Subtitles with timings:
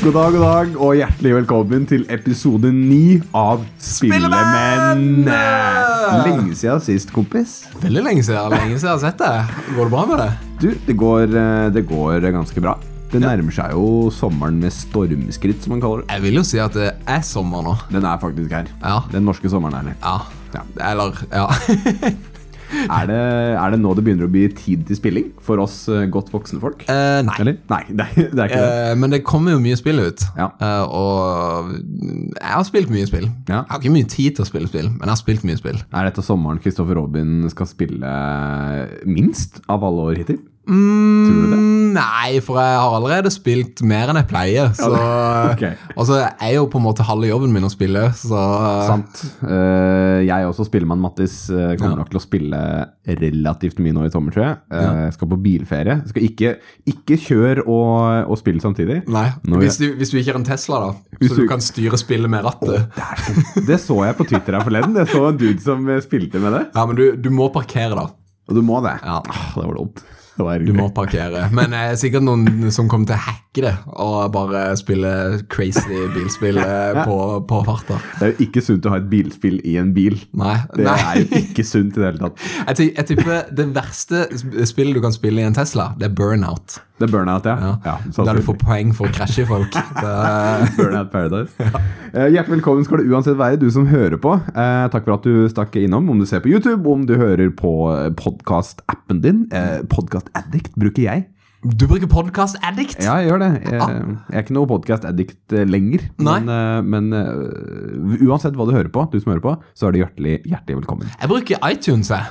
[0.00, 5.26] God dag, god dag, og hjertelig velkommen til episode ni av Spillemenn.
[5.28, 7.58] Lenge siden sist, kompis.
[7.82, 9.74] Veldig lenge siden, lenge siden jeg har sett det.
[9.76, 10.30] Går det bra med det?
[10.62, 12.78] Du, det går, eh, det går ganske bra.
[13.12, 16.14] Det nærmer seg jo sommeren med stormskritt, som man kaller det.
[16.16, 17.76] Jeg vil jo si at det er sommer nå.
[17.92, 18.72] Den er faktisk her.
[18.80, 19.02] Ja.
[19.12, 20.00] Den norske sommeren er her.
[20.00, 20.18] Ja.
[20.56, 20.66] Ja.
[20.94, 21.48] Eller Ja.
[22.70, 23.18] Er det,
[23.58, 26.60] er det nå det begynner å bli tid til spilling for oss eh, godt voksne
[26.62, 26.84] folk?
[26.90, 27.36] Eh, nei.
[27.70, 28.76] Nei, det er, det er ikke det.
[28.90, 30.24] Eh, men det kommer jo mye spill ut.
[30.38, 30.50] Ja.
[30.60, 31.72] Eh, og
[32.36, 33.26] jeg har spilt mye spill.
[33.50, 33.62] Ja.
[33.64, 35.80] Jeg har ikke mye tid til å spille spill, men jeg har spilt mye spill.
[35.90, 38.14] Er dette sommeren Kristoffer Robin skal spille
[39.08, 40.40] minst av alle år hittil?
[40.70, 41.60] Mm, Tror du det?
[41.90, 44.70] Nei, for jeg har allerede spilt mer enn jeg pleier.
[44.76, 44.88] Så,
[45.50, 45.74] okay.
[45.98, 48.40] Og så er jo på en måte halve jobben min å spille, så
[48.86, 49.22] Sant.
[49.42, 52.00] Uh, jeg også, spillemann Mattis, eh, kommer Ja.
[52.02, 52.60] nok til å spille
[53.20, 54.56] relativt mye nå i sommer, tror jeg.
[54.76, 55.96] Eh, skal på bilferie.
[56.10, 56.52] Skal ikke,
[56.92, 59.00] ikke kjøre og, og spille samtidig.
[59.10, 59.26] Nei,
[59.62, 62.30] hvis du, hvis du ikke har en Tesla, da, Hvis så du kan styre spillet
[62.30, 62.88] med rattet.
[63.66, 64.96] Det så jeg på Twitter her forleden.
[65.02, 66.64] Jeg så en dude som spilte med det.
[66.76, 68.06] Ja, men du, du må parkere, da.
[68.50, 68.96] Og du må det.
[69.06, 69.20] Ja.
[69.22, 70.02] Ah, det var dumt.
[70.66, 71.46] Du må parkere.
[71.54, 75.12] Men det er sikkert noen som kommer til å hacke det og bare spille
[75.50, 77.16] crazy bilspill eh, på,
[77.48, 78.00] på farta.
[78.18, 80.18] Det er jo ikke sunt å ha et bilspill i en bil.
[80.38, 80.56] Nei.
[80.74, 80.98] Det nei.
[81.00, 82.46] er jo ikke sunt i det hele tatt.
[82.70, 84.22] Jeg, jeg tipper det verste
[84.68, 86.78] spillet du kan spille i en Tesla, det er Burnout.
[87.00, 87.54] Det er burnout, ja.
[87.56, 87.76] Ja.
[87.86, 89.72] ja Der du får poeng for å krasje folk.
[90.76, 91.54] Burnout Paradise.
[92.12, 94.34] Eh, hjertelig velkommen skal det uansett være, du som hører på.
[94.52, 97.48] Uh, takk for at du stakk innom, om du ser på YouTube, om du hører
[97.56, 97.72] på
[98.20, 99.46] podkast-appen din.
[99.48, 101.24] Uh, Podcast Addict bruker jeg.
[101.64, 103.00] du bruker Podcast Addict.
[103.00, 103.50] Ja, jeg gjør det.
[103.64, 106.04] Jeg, jeg er ikke noe podcast addict eh, lenger.
[106.20, 109.96] Men, eh, men eh, uansett hva du hører på, du som hører på, så er
[109.96, 111.08] du hjertelig, hjertelig velkommen.
[111.16, 112.28] Jeg bruker iTunes, jeg.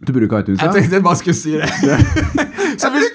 [0.00, 0.68] Du bruker iTunes, ja?
[0.68, 1.68] Jeg tenkte jeg bare skulle si det.
[2.80, 3.12] så, hvis,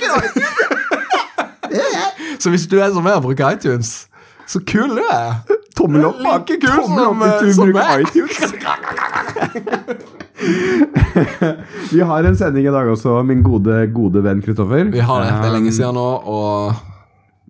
[2.39, 4.07] så hvis du er som meg og bruker iTunes,
[4.47, 5.39] så kul du er.
[5.75, 6.19] Tommel opp.
[6.23, 8.37] Like kul Tommel opp som, hvis du bruker iTunes.
[11.91, 14.89] Vi har en sending i dag også, min gode, gode venn Kristoffer.
[14.93, 15.31] Vi har det.
[15.41, 16.73] Det er lenge Um, siden nå, og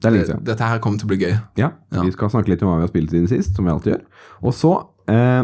[0.02, 0.44] Det siden.
[0.46, 1.36] dette her kommer til å bli gøy.
[1.58, 2.02] Ja, Ja.
[2.04, 4.04] Vi skal snakke litt om hva vi har spilt siden sist, som vi alltid gjør.
[4.44, 4.74] Og så
[5.10, 5.44] eh,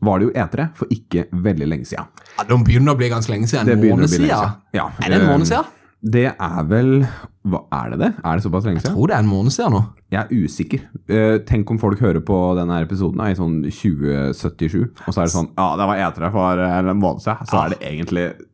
[0.00, 2.06] var det jo etere for ikke veldig lenge siden.
[2.38, 3.68] Ja, De begynner å bli ganske lenge siden.
[3.68, 4.28] En måned siden.
[4.74, 5.64] Ja, Er det en måned siden?
[6.02, 7.06] Det er vel
[7.52, 8.10] hva, Er det det?
[8.24, 8.92] Er det såpass lenge siden?
[8.92, 9.82] Jeg tror det er en måned siden nå.
[10.08, 10.84] Jeg er usikker.
[11.10, 15.34] Uh, tenk om folk hører på denne episoden i sånn 2077, og så er det
[15.34, 17.48] sånn Ja, det var etere for eh, en måned siden.
[17.50, 18.46] Så er det egentlig eh,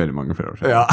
[0.00, 0.74] veldig mange flere år siden.
[0.76, 0.84] Ja.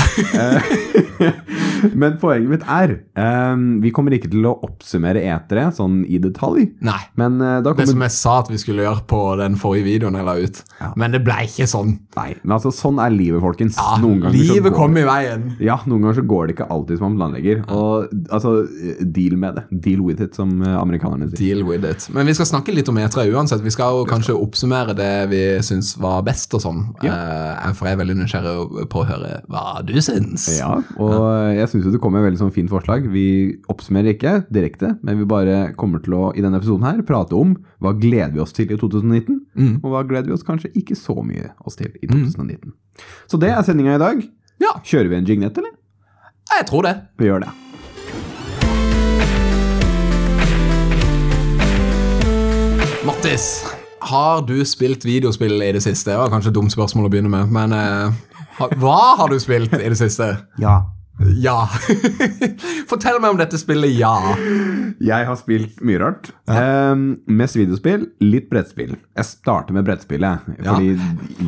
[1.98, 6.68] Men poenget mitt er eh, Vi kommer ikke til å oppsummere etere sånn i detalj.
[6.86, 7.00] Nei.
[7.20, 10.28] Men uh, Det som jeg sa at vi skulle gjøre på den forrige videoen jeg
[10.28, 10.62] la ut.
[10.82, 10.92] Ja.
[11.00, 11.96] Men det ble ikke sånn.
[12.18, 13.78] Nei, men altså sånn er livet, folkens.
[13.78, 15.50] Ja, livet går- kom i veien.
[15.64, 17.64] Ja, noen ganger så går det ikke alltid som man planlegger.
[17.74, 18.54] Og altså,
[19.14, 19.64] deal med det.
[19.86, 21.40] Deal with it, som eh, amerikanerne sier.
[21.40, 22.08] Deal with it.
[22.16, 23.62] Men vi skal snakke litt om E3 uansett.
[23.66, 26.84] Vi skal jo kanskje oppsummere det vi syns var best og sånn.
[27.06, 27.72] Ja.
[27.78, 30.48] for jeg er veldig nysgjerrig på å høre hva du syns.
[30.58, 31.18] Ja, og
[31.56, 33.06] jeg syns det kommer et veldig sånn fint forslag.
[33.14, 33.28] Vi
[33.72, 37.56] oppsummerer ikke direkte, men vi bare kommer til å i denne episoden her prate om
[37.84, 39.80] hva gleder vi oss til i 2019, Mm.
[39.84, 42.74] og hva gleder vi oss kanskje ikke så mye oss til i 2019.
[43.30, 44.22] Så det er sendinga i dag.
[44.62, 45.74] Ja, Kjører vi en jignett, eller?
[46.56, 46.96] Jeg tror det.
[47.20, 47.54] Vi gjør det.
[53.08, 53.66] Mattis,
[54.02, 56.12] har du spilt videospill i det siste?
[56.12, 59.74] Det var kanskje et dumt spørsmål å begynne med, men eh, hva har du spilt
[59.78, 60.34] i det siste?
[60.62, 60.82] Ja.
[61.42, 61.64] Ja.
[62.90, 64.12] Fortell meg om dette spillet, ja.
[65.04, 66.30] Jeg har spilt mye rart.
[66.48, 68.94] Um, mest videospill, litt brettspill.
[69.18, 70.92] Jeg starter med brettspillet, fordi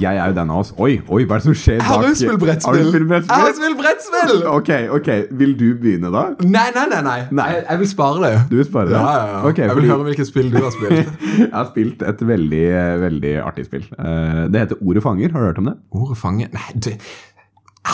[0.02, 0.72] jeg er jo den av oss.
[0.82, 2.80] Oi, oi, hva er det som skjer Har du spilt brettspill?
[2.80, 3.36] Har du spilt brettspill?
[3.38, 4.44] Jeg har spilt brettspill!
[4.60, 5.08] Ok, ok.
[5.40, 6.24] Vil du begynne, da?
[6.44, 7.00] Nei, nei, nei.
[7.06, 7.20] nei.
[7.38, 7.46] Nei.
[7.54, 8.32] Jeg, jeg vil spare det.
[8.50, 8.98] Du vil spare det?
[8.98, 9.40] Ja, ja, ja.
[9.50, 11.14] Okay, jeg vil fordi- høre hvilket spill du har spilt.
[11.40, 12.64] Jeg har spilt et veldig,
[13.06, 13.86] veldig artig spill.
[13.96, 15.32] Uh, Det heter Ordet fanger.
[15.32, 15.76] Har du hørt om det?
[15.96, 16.50] Ordet fanger?
[16.56, 16.98] Nei, det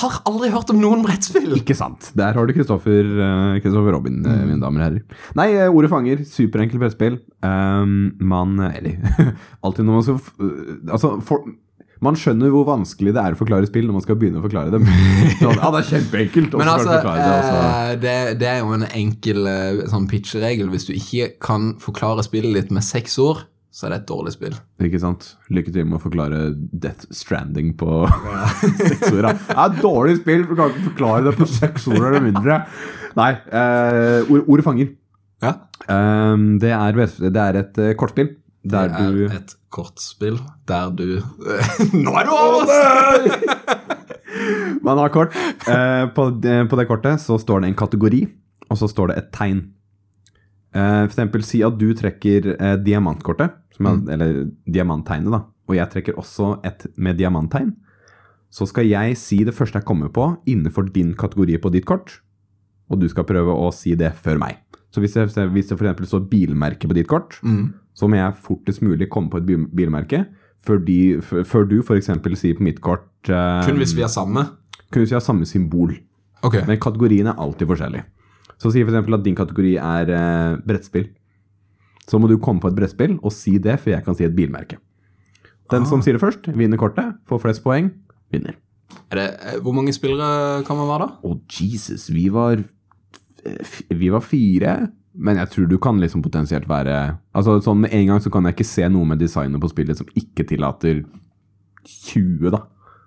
[0.01, 1.53] har aldri hørt om noen brettspill.
[1.57, 2.11] Ikke sant.
[2.17, 3.09] Der har du Kristoffer
[3.59, 4.47] eh, Robin, Mm.
[4.49, 5.19] mine damer og herrer.
[5.35, 6.23] Nei, eh, Ordet fanger.
[6.27, 7.19] Superenkelt brettspill.
[7.45, 8.97] Um, man Eller
[9.63, 10.19] alltid når man skal
[10.91, 11.45] Altså, for,
[12.01, 14.73] man skjønner hvor vanskelig det er å forklare spill når man skal begynne å forklare
[14.73, 14.83] dem.
[15.41, 16.53] Ja, det er kjempeenkelt.
[16.53, 17.99] å Men altså, forklare det, altså.
[18.03, 19.47] det, det er jo en enkel
[19.91, 20.69] sånn pitcheregel.
[20.73, 24.31] Hvis du ikke kan forklare spillet ditt med seks ord, så er det et dårlig
[24.31, 24.53] spill.
[24.87, 25.25] Ikke sant?
[25.51, 26.37] Lykke til med å forklare
[26.71, 28.05] Death Stranding på
[28.87, 29.25] seks ord.
[29.25, 32.23] Det er et dårlig spill, for du kan ikke forklare det på seks ord eller
[32.23, 32.61] mindre.
[33.19, 34.93] Nei, eh, ord, ordet fanger.
[35.43, 35.51] Ja.
[35.91, 38.29] Um, det, er, det er et eh, kortspill
[38.63, 41.19] Det er du et kortspill der du
[42.05, 43.27] Nå er du over!
[44.87, 45.35] Man har kort.
[45.35, 48.23] Eh, på, det, på det kortet så står det en kategori,
[48.71, 49.65] og så står det et tegn.
[50.75, 54.09] Eh, for eksempel si at du trekker eh, diamantkortet, er, Mm.
[54.09, 57.73] eller diamanttegnet, da, og jeg trekker også et med diamanttegn.
[58.51, 62.21] Så skal jeg si det første jeg kommer på innenfor din kategori på ditt kort,
[62.89, 64.57] og du skal prøve å si det før meg.
[64.93, 67.73] Så hvis det, hvis det eksempel står bilmerke på ditt kort, Mm.
[67.93, 69.45] så må jeg fortest mulig komme på et
[69.75, 70.25] bilmerke
[70.63, 74.45] før, de, før du eksempel sier på mitt kort eh, Kun hvis vi er samme.
[74.91, 75.97] kun hvis vi har samme symbol.
[76.43, 76.63] Okay.
[76.65, 78.03] Men kategorien er alltid forskjellig.
[78.57, 78.93] Så si f.eks.
[79.13, 81.09] at din kategori er eh, brettspill.
[82.07, 84.35] Så må du komme på et brettspill og si det før jeg kan si et
[84.35, 84.77] bilmerke.
[85.71, 85.85] Den Ah.
[85.89, 87.91] som sier det først, vinner kortet, får flest poeng,
[88.31, 88.53] vinner.
[89.11, 91.15] Er det, eh, hvor mange spillere kan man være da?
[91.23, 92.63] Å, Jesus, vi var
[93.89, 94.89] Vi var fire.
[95.17, 98.43] Men jeg tror du kan liksom potensielt være Altså sånn Med en gang så kan
[98.43, 101.05] jeg ikke se noe med designet på spillet som ikke tillater
[101.85, 102.59] 20, da.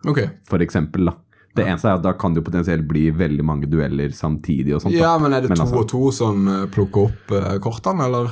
[0.06, 0.28] Okay.
[0.48, 1.14] For eksempel, da.
[1.56, 4.82] Det eneste er at da kan det jo potensielt bli veldig mange dueller samtidig og
[4.84, 4.94] sånt.
[4.94, 4.98] da.
[5.00, 8.04] Ja, men er det Men to altså- og to som eh, plukker opp eh, kortene,
[8.06, 8.30] eller?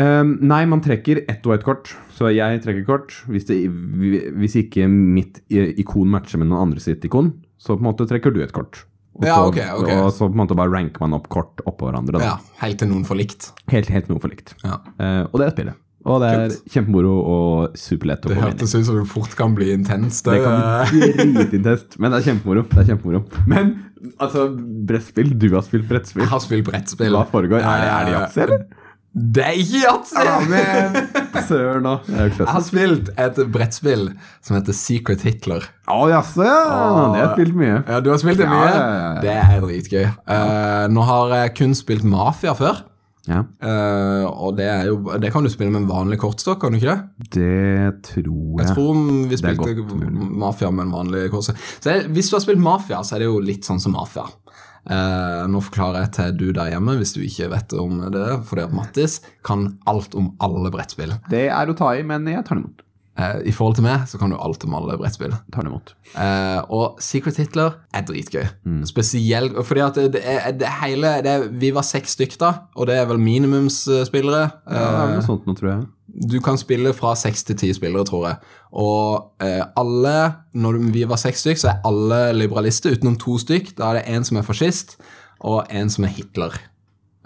[0.00, 1.94] Ehm, nei, man trekker ett og ett kort.
[2.16, 3.14] Så jeg trekker kort.
[3.30, 3.62] Hvis, det,
[4.36, 8.34] hvis ikke mitt ikon matcher med noen andre sitt ikon, så på en måte trekker
[8.34, 8.84] du et kort.
[9.16, 9.96] Og Ja, så, okay, okay.
[9.96, 12.20] Og så på en måte bare ranker man opp kort oppå hverandre.
[12.20, 12.34] Da.
[12.34, 13.50] Ja, helt til noen får likt.
[13.72, 14.52] Helt, helt noen for likt.
[14.60, 14.82] Ja.
[15.00, 15.82] Uh, og det er spillet.
[16.06, 20.28] Og det er kjempemoro og superlett Det hørtes ut som det fort kan bli intenst.
[20.28, 21.08] Det kan bli
[21.40, 22.62] dritintest, men det er kjempemoro.
[22.70, 23.24] Det er kjempemoro.
[23.50, 23.72] Men
[24.22, 24.46] altså,
[24.86, 26.22] brettspill Du har spilt brettspill.
[26.22, 27.16] Jeg har spilt brettspill.
[27.16, 27.58] Hva foregår?
[27.58, 28.84] Er det, er det jazz, eller?
[29.16, 30.16] Det er ikke yatzy!
[31.46, 34.10] Søren, jo Jeg har spilt et brettspill
[34.44, 35.64] som heter Secret Hitler.
[35.88, 36.58] Å jaså, ja.
[36.60, 37.78] Det har jeg spilt mye.
[37.78, 38.66] Ja, Du har spilt det mye?
[38.68, 39.22] ja, ja, ja.
[39.24, 40.04] Det er dritgøy.
[40.28, 42.84] Uh, nå har jeg kun spilt Mafia før.
[43.26, 46.74] Ja, Uh, og det, er jo, det kan du spille med en vanlig kortstokk, kan
[46.74, 47.26] du ikke det?
[47.34, 48.68] det tror jeg.
[48.68, 49.00] Jeg tror
[49.32, 49.74] vi spilte.
[50.44, 51.58] Mafia med en vanlig kortstokk.
[51.80, 54.28] Så Hvis du har spilt Mafia, så er det jo litt sånn som Mafia.
[54.86, 58.66] Eh, nå forklarer jeg til du der hjemme, hvis du ikke vet om det, fordi
[58.68, 61.16] at Mattis kan alt om alle brettspill.
[61.32, 62.82] Det er å ta i, men jeg tar det imot.
[63.16, 65.32] Eh, I forhold til meg så kan du alt om alle brettspill.
[65.54, 65.94] Tar det imot.
[66.14, 68.44] Eh, og Secret Hitler er dritgøy.
[68.68, 68.82] Mm.
[68.90, 72.90] Spesielt fordi at det, er, det hele det er, Vi var seks stykk da, og
[72.90, 74.42] det er vel minimumsspillere.
[74.68, 75.86] Ja, det er Eh, noe sånt nå, tror jeg.
[76.16, 78.54] Du kan spille fra seks til ti spillere, tror jeg.
[78.72, 80.16] Og eh, alle,
[80.56, 83.74] når vi var seks stykk, så er alle liberalister utenom to stykk.
[83.76, 84.96] Da er det en som er fascist,
[85.44, 86.56] og en som er Hitler.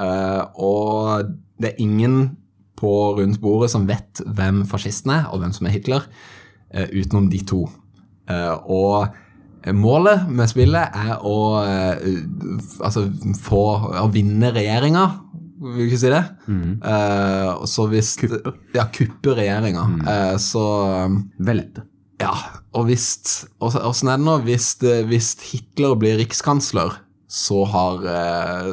[0.02, 2.36] Eh, og det er ingen
[2.80, 6.06] på rundt bordet som vet hvem fascisten er, og hvem som er Hitler,
[6.74, 7.66] eh, utenom de to.
[8.30, 9.10] Eh, og
[9.76, 12.06] målet med spillet er å eh,
[12.80, 13.04] altså
[13.44, 13.64] få
[14.00, 15.04] å vinne regjeringa,
[15.60, 16.22] vil ikke si det?
[16.48, 16.70] Mm.
[17.60, 18.54] og så hvis Kuppe.
[18.74, 19.82] Ja, kuppe regjeringa.
[20.08, 20.64] Eh, så
[21.38, 21.84] Velte.
[22.20, 22.32] ja,
[22.76, 23.06] og hvis
[23.60, 24.38] Åssen er det nå?
[24.46, 24.74] Hvis,
[25.08, 26.98] hvis Hitler blir rikskansler,
[27.32, 28.72] så har, eh,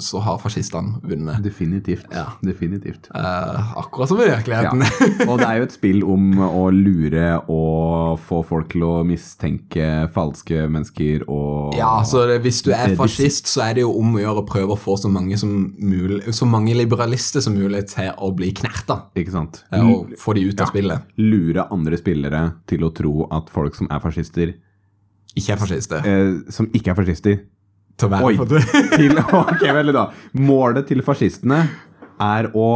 [0.00, 1.42] så har fascistene vunnet.
[1.44, 2.06] Definitivt.
[2.10, 2.30] Ja.
[2.40, 3.10] Definitivt.
[3.14, 4.36] Eh, akkurat som i Ja.
[4.38, 5.28] virkeligheten.
[5.28, 10.08] Og det er jo et spill om å lure og få folk til å mistenke
[10.14, 14.16] falske mennesker og Ja, så det, Hvis du er fascist, så er det jo om
[14.16, 17.84] å gjøre å prøve å få så mange, som mulig, så mange liberalister som mulig
[17.92, 19.02] til å bli knerta.
[19.14, 19.62] Ikke sant?
[19.72, 20.72] eh, Og få de ut av Ja.
[20.72, 21.02] spillet.
[21.18, 24.54] Lure andre spillere til å tro at folk som er fascister,
[25.36, 26.00] Ikke er fascister.
[26.06, 27.40] eh, som ikke er fascister
[28.00, 28.36] til være Oi!
[28.98, 30.08] til, ok, vel da.
[30.40, 31.62] Målet til fascistene
[32.20, 32.70] er å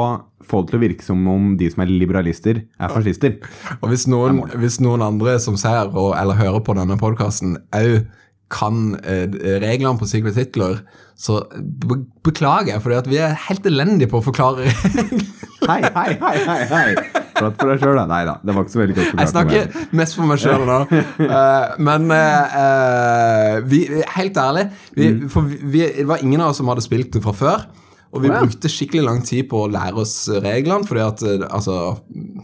[0.44, 3.38] få det til å virke som om de som er liberalister, er fascister.
[3.80, 8.04] Og hvis noen, hvis noen andre som ser og, eller hører på denne podkasten òg
[8.52, 9.24] kan eh,
[9.62, 10.82] reglene på Secret Hitler,
[11.16, 14.71] så be beklager jeg, for vi er helt elendige på å forklare.
[15.64, 16.64] Hei, hei, hei, hei!
[16.68, 17.23] hei.
[17.35, 18.04] Prat for deg sjøl, da.
[18.11, 19.33] Nei da, det var ikke så veldig godt Jeg forklart.
[19.33, 20.80] snakker mest for meg sjøl nå.
[20.90, 23.80] Uh, men eh, vi,
[24.16, 24.66] helt ærlig,
[24.99, 27.64] vi, for vi, det var ingen av oss som hadde spilt det fra før.
[28.14, 31.78] Og vi brukte skikkelig lang tid på å lære oss reglene, fordi at eh, altså,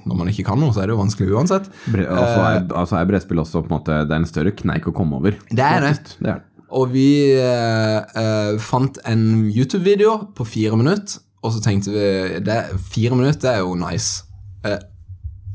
[0.03, 1.69] når man ikke kan noe, så er det jo vanskelig uansett.
[1.87, 4.91] Bre altså, er, altså er brettspill også på en måte Det er en større kneik
[4.91, 5.39] å komme over.
[5.47, 5.95] Det er det.
[6.17, 6.50] Det, er det.
[6.71, 12.59] Og vi eh, eh, fant en YouTube-video på fire minutter, og så tenkte vi det,
[12.93, 14.27] Fire minutter det er jo nice.
[14.67, 14.79] Eh,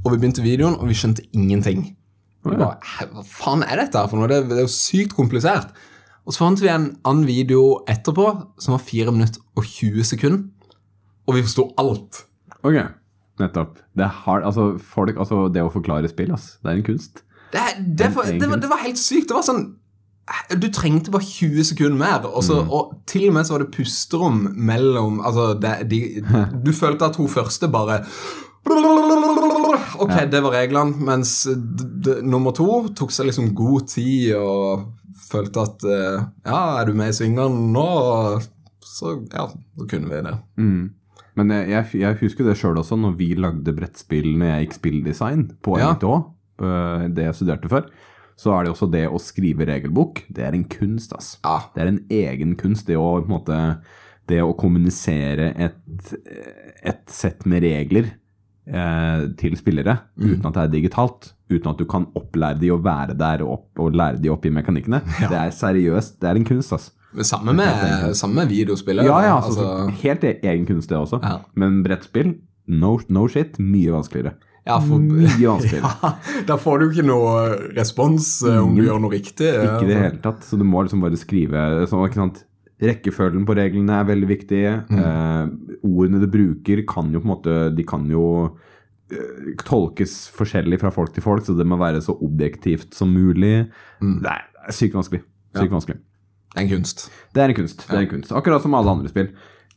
[0.04, 1.88] og vi begynte videoen, og vi skjønte ingenting.
[2.44, 2.78] Og vi bare,
[3.14, 4.30] Hva faen er dette her for noe?
[4.30, 5.72] Det, det er jo sykt komplisert.
[6.26, 8.28] Og så fant vi en annen video etterpå
[8.62, 10.44] som var 4 minutter og 20 sekunder,
[11.26, 12.26] og vi forsto alt.
[12.66, 12.82] Ok,
[13.42, 13.80] nettopp.
[13.98, 17.24] Det, hard, altså, folk, altså, det å forklare spill, ass, det er en kunst.
[17.54, 19.30] Det, det, var, det, var, det var helt sykt.
[19.30, 19.68] Det var sånn
[20.58, 22.26] Du trengte bare 20 sekunder mer.
[22.26, 26.00] Og, så, og til og med så var det pusterom mellom Altså, det, de,
[26.66, 28.02] du følte at hun første bare
[30.02, 30.98] Ok, det var reglene.
[31.06, 31.46] Mens
[32.26, 34.88] nummer to tok seg liksom god tid og
[35.30, 37.86] følte at eh, Ja, er du med i svingene nå?
[38.86, 39.46] Så ja,
[39.78, 40.34] så kunne vi det.
[40.58, 40.84] Mm.
[41.36, 44.78] Men jeg, jeg, jeg husker det sjøl også, når vi lagde brettspill når jeg gikk
[44.80, 45.94] spilldesign på Ja.
[45.94, 46.14] NITH,
[46.64, 47.90] øh, det jeg studerte før,
[48.36, 50.26] så er det også det å skrive regelbok.
[50.28, 51.36] Det er en kunst, ass.
[51.46, 51.60] Ja.
[51.76, 53.80] Det er en egen kunst, det å måte
[54.26, 56.14] Det å kommunisere et,
[56.82, 58.08] et sett med regler
[58.66, 61.28] eh, til spillere uten at det er digitalt.
[61.46, 64.48] Uten at du kan opplære de å være der og, opp, og lære de opp
[64.50, 65.04] i mekanikkene.
[65.30, 66.18] Det er seriøst.
[66.22, 66.90] Det er en kunst, ass.
[67.22, 67.86] Samme med,
[68.34, 69.06] med videospillere.
[69.08, 71.22] Ja, ja, altså, altså, helt e- egen kunst det også.
[71.24, 71.38] Ja.
[71.56, 72.34] Men brettspill,
[72.68, 74.34] no, no shit, mye vanskeligere.
[74.66, 75.92] Ja, for, Mye vanskeligere.
[76.04, 76.12] ja,
[76.50, 77.36] da får du ikke noe
[77.78, 79.46] respons eh, om du gjør noe riktig.
[79.52, 80.04] eh, Ikke i det altså.
[80.08, 80.46] hele tatt.
[80.48, 82.44] Så du må liksom bare skrive sånn, ikke sant?
[82.82, 84.64] Rekkefølgen på reglene er veldig viktig.
[84.90, 84.98] Mm.
[85.00, 88.26] Eh, ordene du bruker, kan jo på en måte De kan jo
[89.14, 93.68] eh, tolkes forskjellig fra folk til folk, så det må være så objektivt som mulig.
[94.02, 94.18] Mm.
[94.26, 95.24] Det er, det er sykt vanskelig.
[95.56, 96.02] Sykt vanskelig.
[96.56, 97.08] En kunst.
[97.36, 97.86] Det er en kunst.
[97.86, 98.34] Det er en kunst.
[98.36, 99.30] Akkurat som alle andre spill.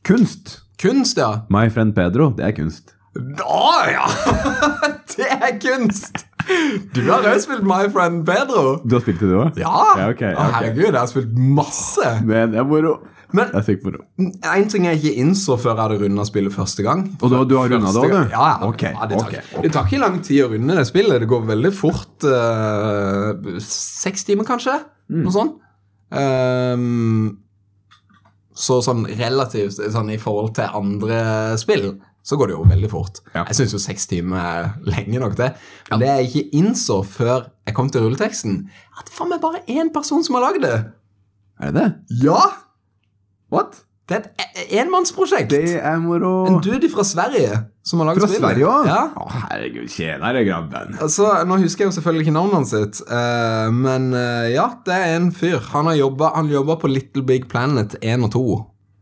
[0.07, 0.61] Kunst!
[0.79, 1.43] Kunst, ja.
[1.51, 2.95] My friend Pedro, det er kunst.
[3.19, 4.09] Å ja!
[5.17, 6.25] det er kunst!
[6.95, 8.79] Du har også spilt My Friend Pedro.
[8.87, 9.59] Du har spilt det, du òg?
[9.61, 9.81] Ja!
[9.99, 12.13] Ja, okay, ja, Å, herregud, jeg har spilt masse.
[12.25, 12.95] Men det er moro.
[13.37, 14.05] Men moro.
[14.17, 17.59] en ting jeg ikke innså før jeg hadde runda spillet første gang Og du, du
[17.59, 18.05] har runda det også?
[18.07, 18.33] òg, du?
[18.33, 18.69] Ja, ja.
[18.71, 19.65] Okay, ja det, tar, okay.
[19.67, 21.21] det tar ikke lang tid å runde det spillet.
[21.21, 22.15] Det går veldig fort.
[22.25, 24.79] Uh, seks timer, kanskje?
[25.13, 25.21] Mm.
[25.27, 25.61] Noe sånt.
[26.09, 27.37] Um,
[28.59, 31.21] så sånn relativt sånn i forhold til andre
[31.61, 31.91] spill,
[32.29, 33.23] så går det jo veldig fort.
[33.33, 33.47] Ja.
[33.49, 35.55] Jeg syns jo seks timer er lenge nok, det.
[35.89, 38.59] Men det jeg ikke innså før jeg kom til rulleteksten,
[38.99, 40.77] at det faen meg bare én person som har lagd det.
[41.59, 41.91] Er det det?
[42.29, 42.43] Ja!
[43.53, 43.81] What?
[44.09, 45.51] Det er et e- enmannsprosjekt.
[45.53, 46.47] Det er moro.
[46.49, 48.41] En dude fra Sverige som har Fra spillet.
[48.41, 48.87] Sverige òg?
[48.89, 49.01] Ja.
[49.21, 50.97] Å, herregud, tjenere, grabben.
[51.01, 54.97] Altså, Nå husker jeg jo selvfølgelig ikke navnet hans, sitt, eh, men eh, ja, det
[54.97, 55.61] er en fyr.
[55.75, 58.47] Han har jobba på Little Big Planet 1 og 2.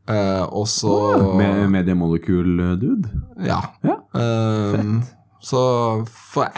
[0.09, 0.95] eh, og så
[1.39, 3.11] Med Media Molecule Dude?
[3.45, 3.61] Ja.
[3.85, 3.99] Ja.
[4.17, 5.03] Ehm,
[5.41, 5.61] så
[6.07, 6.49] for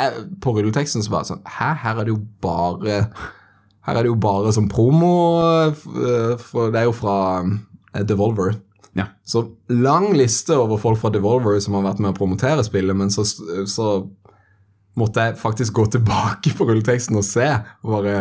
[0.41, 3.03] på rulleteksten så bare sånn Hæ, her er det jo bare
[3.89, 5.13] Her er det jo bare som promo,
[5.43, 7.19] eh, eh, for det er jo fra
[7.95, 8.59] eh, Devolver.
[8.99, 9.07] Ja.
[9.25, 13.09] Så lang liste over folk fra Devolver som har vært med å promotere spillet, men
[13.15, 13.89] så, så
[14.99, 17.49] måtte jeg faktisk gå tilbake på rulleteksten og se.
[17.85, 18.19] og Bare,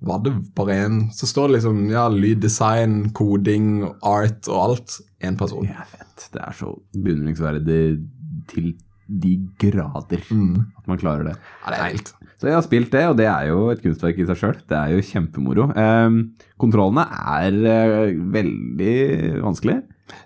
[0.00, 5.00] var det bare en Så står det liksom ja, lyddesign, koding, art og alt.
[5.20, 5.66] Én person.
[5.66, 6.30] Det er fett.
[6.32, 7.82] Det er så beundringsverdig
[8.50, 8.72] til
[9.10, 11.36] de grader at man klarer det.
[11.64, 12.12] Ja, det er helt.
[12.40, 14.60] Så jeg har spilt det, og det er jo et kunstverk i seg sjøl.
[14.70, 15.66] Det er jo kjempemoro.
[15.76, 16.14] Eh,
[16.62, 17.04] kontrollene
[17.34, 18.94] er eh, veldig
[19.44, 19.80] vanskelig.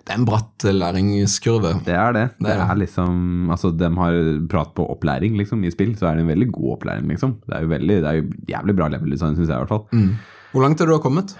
[0.05, 1.71] Det er en bratt læringskurve.
[1.85, 2.25] Det er det.
[2.39, 4.19] Det Det er liksom Altså, de har
[4.51, 7.39] prat på opplæring, liksom, i spill, så er det en veldig god opplæring, liksom.
[7.45, 9.73] Det er jo veldig, det er jo jævlig bra level design, syns jeg i hvert
[9.73, 10.15] fall.
[10.53, 11.35] Hvor langt har du kommet?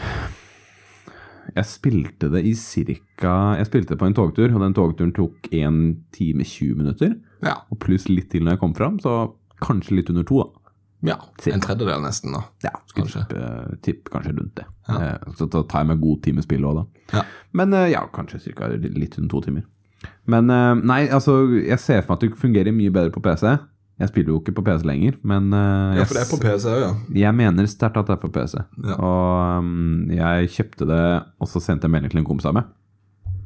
[1.55, 5.47] Jeg spilte det i cirka Jeg spilte det på en togtur, og den togturen tok
[5.53, 5.81] 1
[6.15, 7.15] time 20 minutter.
[7.45, 7.59] Ja.
[7.71, 9.33] Og pluss litt til når jeg kom fram, så
[9.63, 10.71] kanskje litt under to, da.
[11.13, 11.17] ja.
[11.53, 12.33] En tredjedel, nesten.
[12.35, 12.43] da.
[12.65, 13.27] Ja, skulle Kanskje.
[13.29, 14.65] Tipp, tipp kanskje rundt det.
[14.89, 14.97] Ja.
[15.15, 17.19] Eh, Så da tar jeg meg god tid med spillet òg, da.
[17.19, 17.23] Ja.
[17.53, 19.63] Men eh, ja, kanskje cirka litt under to timer.
[20.29, 23.55] Men eh, nei, altså, jeg ser for meg at det fungerer mye bedre på PC.
[23.95, 26.65] Jeg spiller jo ikke på PC lenger, men eh, Ja, for det er på PC
[26.67, 26.89] òg, ja.
[27.21, 28.57] jeg mener sterkt at det er på PC.
[28.83, 28.97] Ja.
[28.99, 31.03] Og um, jeg kjøpte det,
[31.39, 32.67] og så sendte jeg melding til en kompis av meg.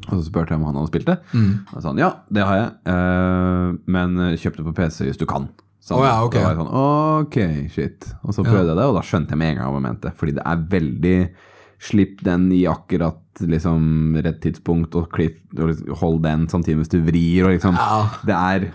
[0.10, 1.18] Og så spurte jeg om han hadde spilt det.
[1.32, 1.51] Mm.
[1.72, 5.28] Og sa han ja, det har jeg, uh, men kjøp det på PC hvis du
[5.30, 5.50] kan.
[5.89, 6.44] Så oh, ja, okay.
[6.58, 7.38] Sånn, ok,
[7.74, 8.10] shit.
[8.22, 10.12] Og så prøvde jeg det, og da skjønte jeg med en gang hva jeg mente.
[10.20, 11.20] Fordi det er veldig
[11.80, 16.92] Slipp den i akkurat liksom rett tidspunkt, og klipp, og liksom hold den samtidig mens
[16.92, 18.01] du vrir, og liksom Ja.
[18.28, 18.66] Det er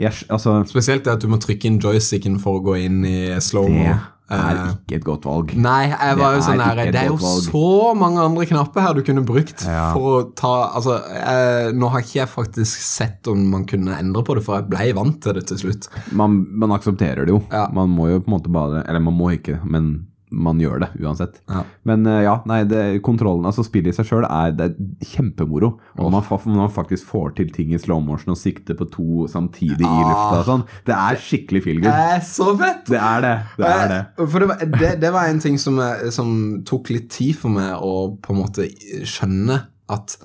[0.00, 3.40] Yes, Altså, Spesielt det at du må trykke inn joysticken for å gå inn i
[3.40, 3.96] slow-mo.
[4.32, 5.54] Det er Eh, ikke et godt valg.
[5.56, 7.42] Nei, jeg var Det jo sånn er her Det er jo valg.
[7.46, 9.92] så mange andre knapper her du kunne brukt Ja.
[9.92, 14.22] for å ta Altså, eh, nå har ikke jeg faktisk sett om man kunne endre
[14.24, 15.88] på det, for jeg ble vant til det til slutt.
[16.12, 17.42] Man, man aksepterer det jo.
[17.52, 17.68] Ja.
[17.72, 20.88] Man må jo på en måte bare Eller man må ikke, men man gjør det
[21.02, 21.38] uansett.
[21.50, 21.62] Ja.
[21.88, 25.74] Men eh, ja, nei, det, kontrollen, altså spillet i seg sjøl er, det er kjempemoro.
[26.00, 26.24] Og man,
[26.56, 30.40] man faktisk får til ting i slow motion og sikter på to samtidig i lufta
[30.42, 31.92] og sånn, det er skikkelig feel good.
[31.92, 32.84] er så fett!
[32.90, 33.36] Det er det.
[33.60, 34.00] Det er det.
[34.16, 35.80] Eh, For det var, det, det var en ting som,
[36.14, 36.34] som
[36.68, 38.68] tok litt tid for meg å på en måte
[39.08, 39.62] skjønne
[39.92, 40.16] at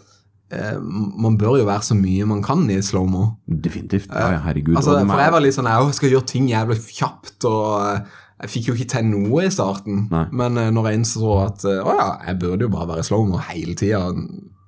[0.54, 3.26] eh, man bør jo være så mye man kan i slow-mo.
[3.48, 4.12] Definitivt.
[4.12, 4.78] Ja, herregud.
[4.80, 8.50] Altså, for jeg var litt sånn Jeg skal gjøre ting jævlig kjapt, og eh, jeg
[8.54, 10.04] fikk jo ikke til noe i starten.
[10.12, 10.26] Nei.
[10.32, 13.40] Men eh, når jeg innså at eh, å ja, jeg burde jo bare være slow-mo
[13.50, 14.04] hele tida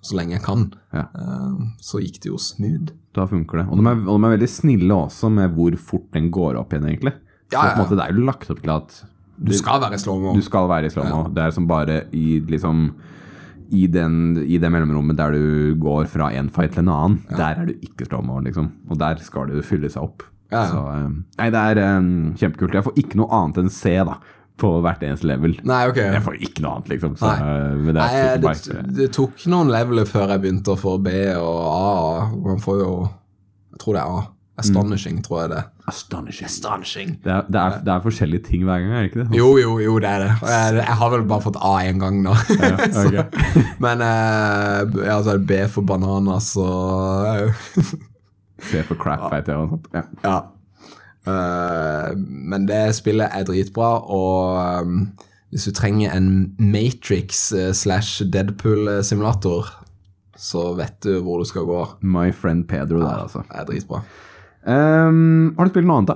[0.01, 0.61] så lenge jeg kan,
[0.95, 1.03] Ja.
[1.13, 2.93] eh, så gikk det jo smooth.
[3.13, 3.67] Da funker det.
[3.69, 6.73] Og de, er, og de er veldig snille også med hvor fort den går opp
[6.73, 7.13] igjen, egentlig.
[7.51, 8.99] Ja, ja, måte, Det er jo lagt opp til at
[9.39, 10.33] Du skal være slow-mo.
[10.37, 11.29] du skal være i slow-mo.
[11.33, 12.91] Det er som bare i liksom
[13.71, 17.59] i, den, I det mellomrommet der du går fra en fight til en annen, der
[17.61, 18.71] er du ikke slowmo, liksom.
[18.89, 20.23] Og der skal det jo fylle seg opp.
[20.51, 20.67] Ja, ja.
[20.71, 21.07] Så, eh,
[21.39, 22.73] nei, det er um, kjempekult.
[22.79, 24.17] Jeg får ikke noe annet enn C, da.
[24.59, 25.53] På hvert eneste level.
[25.63, 25.99] Nei, ok.
[26.03, 27.13] Jeg får ikke noe annet, liksom.
[27.21, 27.37] Så, Nei.
[27.39, 31.61] eh, det Nei, det, det tok noen leveler før jeg begynte å få B og
[31.69, 32.25] A.
[32.43, 32.91] Man får jo
[33.71, 34.25] Jeg tror det er A.
[34.59, 35.61] Astonishing, tror jeg det.
[35.87, 36.45] Astonishing.
[36.49, 37.13] Astonishing.
[37.23, 39.37] Det er, det, er, det er forskjellige ting hver gang, er det ikke det?
[39.39, 40.33] Jo, jo, jo, det er det.
[40.51, 42.33] Jeg, jeg har vel bare fått A én gang nå.
[42.97, 43.23] Så-
[43.79, 47.55] Men eh, ja, så det B for bananas og
[48.61, 49.55] C for crap, vet jeg.
[49.55, 49.87] Og sånt.
[49.93, 50.01] Ja.
[50.23, 50.39] Ja.
[51.29, 55.11] Uh, men det spillet er dritbra, og um,
[55.49, 59.65] hvis du trenger en Matrix eh, slash Deadpool-simulator,
[60.37, 61.85] så vet du hvor du skal gå.
[62.01, 63.41] My friend Pedro der, altså.
[63.49, 64.01] Det er dritbra.
[64.69, 66.15] Um, har du spilt noe annet, da?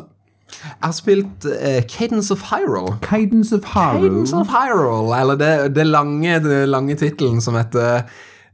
[0.63, 2.97] Jeg har spilt uh, Cadence of Hyrule.
[3.01, 8.05] Cadence of Cadence of Hyrule, eller det, det lange, det lange tittelen som heter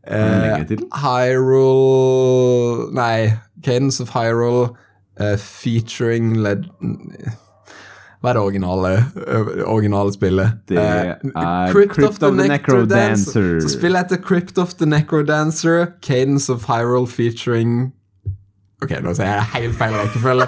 [0.08, 0.64] uh,
[1.04, 3.36] Hyrule Nei,
[3.66, 4.76] Cadence of Hyrule
[5.20, 6.70] uh, featuring led...
[8.20, 10.58] Hva er det originale, eh, originale spillet?
[10.68, 13.62] Det er uh, Crypt of the Necrodancer.
[13.64, 17.94] Så spillet heter Crypt of the Necrodancer, Cadence of Hyrule featuring
[18.80, 20.46] Ok, nå sier jeg helt feil rekkefølge.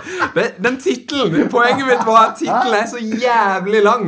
[0.63, 1.50] Den tittelen!
[1.51, 4.06] Poenget mitt var at tittelen er så jævlig lang.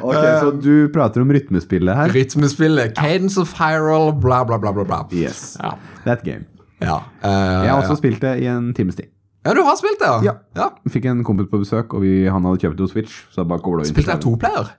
[0.00, 2.14] Ok, Så du prater om rytmespillet her?
[2.14, 2.96] Rytmespillet.
[2.96, 4.72] Cadence of Hyrule, bla, bla, bla.
[4.72, 5.02] bla, bla.
[5.12, 5.58] Yes.
[5.60, 5.74] Ja.
[6.06, 6.48] That game.
[6.80, 7.00] Ja.
[7.24, 9.10] uh, Jeg har også spilt det i en times tid.
[9.46, 10.20] ja, du har spilt det, ja?
[10.32, 10.34] Ja.
[10.56, 10.70] ja.
[10.92, 13.20] Fikk en kompis på besøk, og vi, han hadde kjøpt hos Switch.
[13.32, 14.72] Så jeg bare inn Spilte jeg toplayer?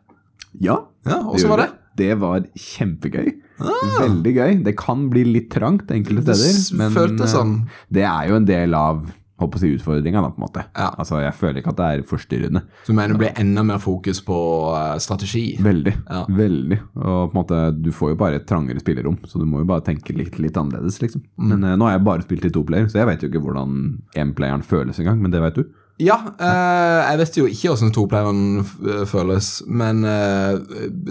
[0.62, 0.82] Ja.
[1.08, 1.70] Ja, Åssen var det?
[1.98, 3.32] Det var kjempegøy.
[3.62, 4.54] Veldig gøy.
[4.66, 7.56] Det kan bli litt trangt enkelte steder, men eh, sånn.
[7.94, 9.04] det er jo en del av
[9.42, 10.66] håper å si utfordringa, på en måte.
[10.78, 10.92] Ja.
[11.02, 12.64] Altså, jeg føler ikke at det er forstyrrende.
[12.86, 14.38] Så du mener det blir enda mer fokus på
[14.78, 15.46] eh, strategi?
[15.62, 15.96] Veldig.
[16.08, 16.24] Ja.
[16.30, 16.80] Veldig.
[17.02, 19.70] Og på en måte, du får jo bare et trangere spillerom, så du må jo
[19.70, 21.26] bare tenke litt, litt annerledes, liksom.
[21.36, 21.54] Mm.
[21.54, 23.44] Men uh, nå har jeg bare spilt i to player, så jeg vet jo ikke
[23.44, 23.78] hvordan
[24.22, 25.70] én-playeren føles engang, men det vet du.
[26.02, 30.56] Ja, eh, jeg vet jo ikke hvordan toplayeren føles, men eh,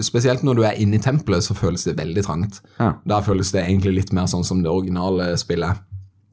[0.03, 2.59] spesielt når du er inne i tempelet, så føles det veldig trangt.
[2.79, 2.93] Ja.
[3.07, 5.79] Da føles det egentlig litt mer sånn som det originale spillet.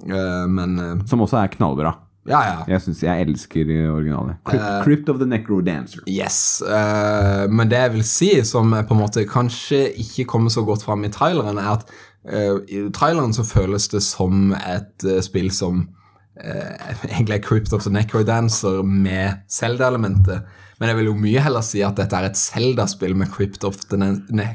[0.06, 1.94] Eh, men eh, Som også er knallbra.
[2.28, 2.56] ja, ja.
[2.68, 4.36] Jeg synes jeg elsker originale.
[4.44, 6.02] Crypt, uh, Crypt of the Necro Dancer.
[6.06, 6.62] Yes.
[6.62, 10.84] Uh, men det jeg vil si, som på en måte kanskje ikke kommer så godt
[10.84, 11.86] fram i traileren, er at
[12.28, 15.86] uh, i traileren så føles det som et eh, spill som
[16.36, 20.44] eh, egentlig er Crypt of the Necrodancer med Zelda-elementet.
[20.78, 23.80] Men jeg vil jo mye heller si at dette er et Zelda-spill med Crypt of
[23.88, 24.54] the Ne-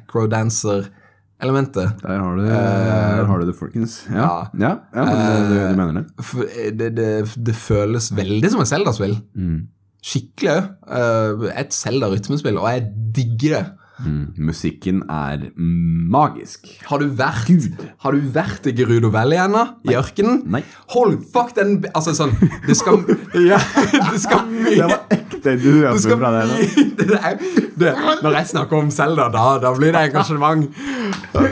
[1.43, 2.01] Necrodancer-elementet.
[2.01, 4.07] Der har du, der har du det, folkens.
[4.09, 5.05] Ja, ja, ja
[5.49, 6.05] du, du mener det.
[6.55, 9.15] Eh, det, det, det føles veldig som et Zelda-spill.
[10.03, 11.47] Skikkelig òg.
[11.53, 13.65] et Zelda-rytmespill, og jeg digger det.
[14.01, 14.33] Mm.
[14.41, 16.65] Musikken er magisk.
[16.89, 17.51] Har du vært
[18.01, 19.61] Har du vært i Gerudo Valley ennå?
[19.85, 20.39] I ørkenen?
[20.49, 20.63] Nei.
[20.95, 22.33] Hold fuck den Altså sånn
[22.65, 23.03] Det skal
[23.51, 23.59] Ja,
[24.09, 26.57] det skal mye ekte det skal mye
[26.99, 27.37] det er,
[27.77, 30.65] det, Når jeg snakker om Selda, da, da blir det engasjement.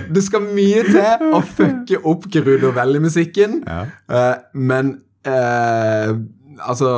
[0.09, 3.81] Det skal mye til å fucke opp Gerudo Valley-musikken, Ja.
[4.09, 4.95] eh, men
[5.27, 6.15] uh,
[6.61, 6.89] Altså,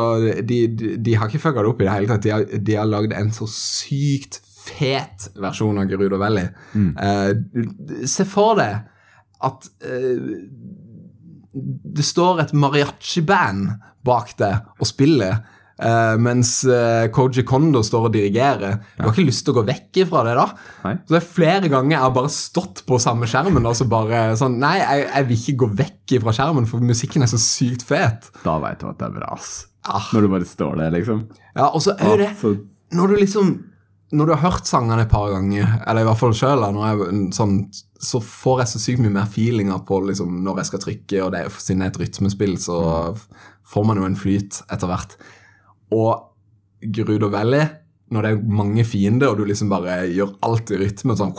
[0.44, 2.24] de, de, de har ikke fucka det opp i det hele tatt.
[2.26, 6.50] De har, de har lagd en så sykt fet versjon av Gerudo Valley.
[6.76, 8.84] Eh, se for deg
[9.44, 10.30] at eh,
[11.54, 13.76] det står et mariachi-band
[14.08, 15.44] bak deg og spiller,
[15.84, 16.62] Uh, mens
[17.12, 18.76] Koji Kondo står og dirigerer.
[18.94, 20.46] Du har ikke lyst til å gå vekk fra det, da?
[20.86, 20.92] Nei.
[21.02, 24.22] Så det er flere ganger jeg har bare stått på samme skjermen og så bare
[24.40, 27.84] sånn Nei, jeg, jeg vil ikke gå vekk fra skjermen, for musikken er så sykt
[27.90, 28.30] fet.
[28.46, 29.52] Da veit du at det er bra, ass.
[29.90, 30.08] Ah.
[30.14, 31.26] Når du bare står der, liksom.
[31.58, 32.30] Ja, og så er det
[32.94, 33.56] Når du liksom
[34.14, 36.66] Når du har hørt sangene et par ganger, eller i hvert fall sjøl,
[37.34, 37.56] sånn,
[37.98, 41.32] så får jeg så sykt mye mer feelinger på liksom, når jeg skal trykke, og
[41.34, 42.78] det er, siden det er et rytmespill, så
[43.74, 45.18] får man jo en flyt etter hvert.
[45.98, 46.30] Og
[46.94, 47.66] Grudo Valley,
[48.14, 51.34] når det er mange fiender, og du liksom bare gjør alt i rytme, sånn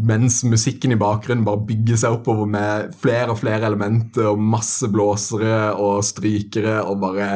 [0.00, 4.88] mens musikken i bakgrunnen bare bygger seg oppover med flere og flere elementer og masse
[4.92, 7.28] blåsere og strykere og bare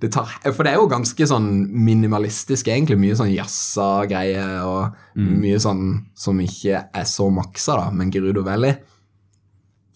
[0.00, 1.48] det tar, For det er jo ganske sånn
[1.84, 2.96] minimalistisk, egentlig.
[2.98, 7.90] Mye sånn jazza greier og mye sånn som ikke er så maksa, da.
[7.92, 8.76] Men Gerudo Valley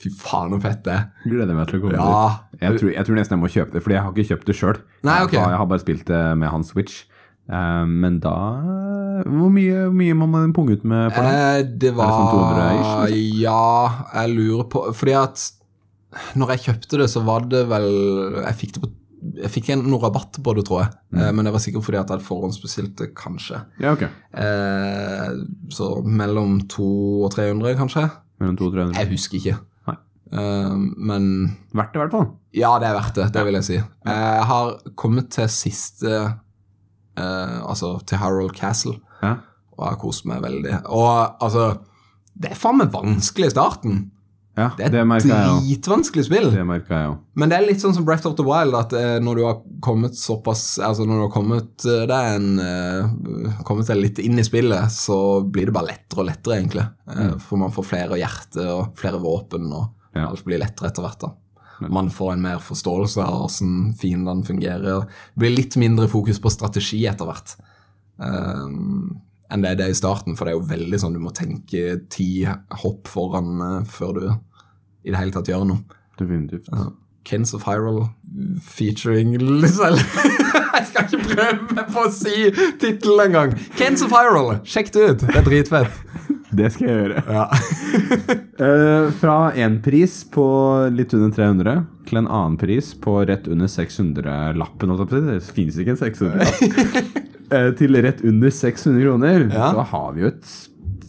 [0.05, 1.05] Fy faen, så fett det er.
[1.25, 2.39] Gleder meg til å komme Ja.
[2.53, 2.61] dit.
[2.61, 4.57] Jeg tror, jeg tror nesten jeg må kjøpe det, fordi jeg har ikke kjøpt det
[4.59, 4.81] sjøl.
[5.07, 5.33] Nei, ok.
[5.33, 7.05] Jeg har bare spilt det med hans Switch.
[7.49, 8.35] Eh, men da
[9.25, 11.33] Hvor mye, hvor mye må man punge ut med for det?
[11.33, 15.51] Eh, det var sånn 200 ish, Ja, jeg lurer på Fordi at
[16.37, 17.89] når jeg kjøpte det, så var det vel
[18.47, 18.91] Jeg fikk det på
[19.41, 20.91] Jeg fikk en, noe rabatt på det, tror jeg.
[21.17, 23.63] Eh, men det var sikkert fordi at jeg hadde forhåndsbestilt kanskje.
[23.81, 24.03] Ja, ok.
[24.05, 25.31] Eh,
[25.73, 28.05] så mellom 200 og 300, kanskje.
[28.43, 28.99] Mellom 200 og 300.
[29.01, 29.57] Jeg husker ikke.
[29.89, 29.97] Nei.
[30.35, 30.75] Eh,
[31.11, 31.29] men
[31.73, 32.29] Verdt det, i hvert fall.
[32.61, 33.29] ja, det er verdt det.
[33.39, 33.79] Det vil jeg si.
[34.11, 39.37] Jeg har kommet til siste eh, Altså til Harold Castle, Ja.
[39.77, 40.83] og jeg har kost meg veldig.
[40.93, 41.79] Og altså
[42.37, 44.11] Det er faen meg vanskelig i starten.
[44.57, 45.25] Ja, Det er et
[45.65, 46.51] dritvanskelig spill.
[46.55, 47.17] Det merka jeg òg.
[47.35, 49.57] Men det er litt sånn som Breath of the Wild, at eh, når du har
[49.83, 54.39] kommet såpass Altså når du har kommet eh, deg en eh, Kommet deg litt inn
[54.39, 56.87] i spillet, så blir det bare lettere og lettere, egentlig.
[57.11, 60.29] Eh, For man får flere hjerte og flere våpen, og Ja.
[60.29, 61.19] alt blir lettere etter hvert.
[61.27, 61.33] da.
[61.91, 65.01] Man får en mer forståelse av hvordan fiendene fungerer.
[65.03, 67.57] Det blir litt mindre fokus på strategi etter hvert.
[68.23, 68.69] eh,
[69.55, 72.01] enn det er det i starten, for det er jo veldig sånn du må tenke
[72.13, 72.45] ti
[72.83, 74.27] hopp foran eh, før du
[75.05, 76.01] i det hele tatt gjør noe.
[76.19, 76.71] Definitivt.
[77.25, 78.09] Kins of Hyrule
[78.61, 79.97] featuring liksom.
[80.75, 82.49] Jeg skal ikke prøve meg på å si
[82.83, 83.55] tittelen engang.
[83.79, 85.25] Kins of Hyrule, sjekk det ut.
[85.29, 86.01] Det er dritfett.
[86.55, 87.23] Det skal jeg gjøre.
[87.35, 87.45] Ja.
[88.61, 90.45] uh, fra én pris på
[90.95, 91.77] litt under 300
[92.09, 94.93] til en annen pris på rett under 600-lappen.
[94.93, 95.33] holdt jeg på å si.
[95.33, 97.25] Det finnes ikke en 600-lapp.
[97.55, 99.73] uh, til rett under 600 kroner, Ja.
[99.75, 100.55] så har vi jo et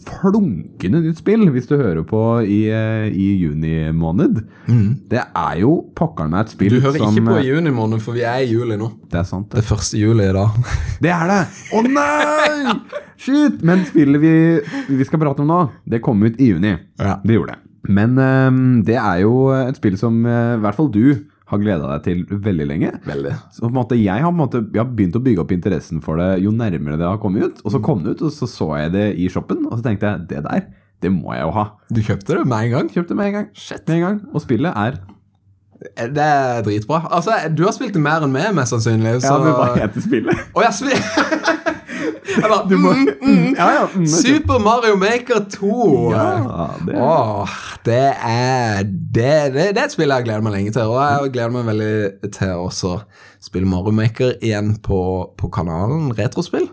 [0.06, 4.40] flunkende nytt spill, hvis du hører på i, eh, i juni måned.
[5.10, 8.00] Det er jo pokkeren meg et spill Du hører som ikke på i juni måned,
[8.04, 8.90] for vi er i juli nå.
[9.10, 9.68] Det er sant, Det det.
[9.68, 10.56] første juli i dag.
[11.02, 11.40] Det er det!
[11.76, 12.74] Å nei!
[13.20, 13.62] Shit!
[13.66, 14.34] Men spillet vi,
[14.88, 16.76] vi skal prate om nå, det kom ut i juni.
[17.00, 17.18] Ja.
[17.24, 17.62] Det gjorde det.
[17.88, 21.04] Men um, det er jo et spill som eh, i hvert fall du
[21.46, 22.90] har gleda deg til veldig lenge.
[23.06, 23.34] Veldig.
[23.54, 26.18] Så på en måte, jeg har, måte, jeg har begynt å bygge opp interessen for
[26.18, 27.60] det jo nærmere det har kommet ut.
[27.62, 30.10] Og så kom det ut, og så så jeg det i shoppen, og så tenkte
[30.10, 30.66] jeg det der,
[31.04, 31.66] det må jeg jo ha.
[31.92, 32.90] Du kjøpte det med en gang?
[32.90, 33.46] Kjøpte med en gang.
[33.54, 33.84] Shit.
[33.86, 34.18] Med en gang.
[34.32, 34.98] Og spillet er
[36.16, 37.02] Det er dritbra.
[37.12, 39.20] Altså, Du har spilt det mer enn meg, mest sannsynlig.
[39.22, 39.30] Så...
[39.30, 40.46] Ja, men hva heter spillet?
[40.56, 40.96] Å, jeg spil...
[41.96, 43.46] jeg bare, må mm, mm.
[43.56, 43.84] Ja, ja.
[43.92, 45.70] mm, Super Mario Maker 2.
[46.12, 46.26] Ja,
[46.86, 47.54] det Åh,
[47.86, 50.92] det er det, det, det er et spill jeg gleder meg lenge til.
[50.92, 52.96] Og jeg gleder meg veldig til å også
[53.46, 55.00] spille Mario Maker igjen på,
[55.38, 56.68] på kanalen Retrospill.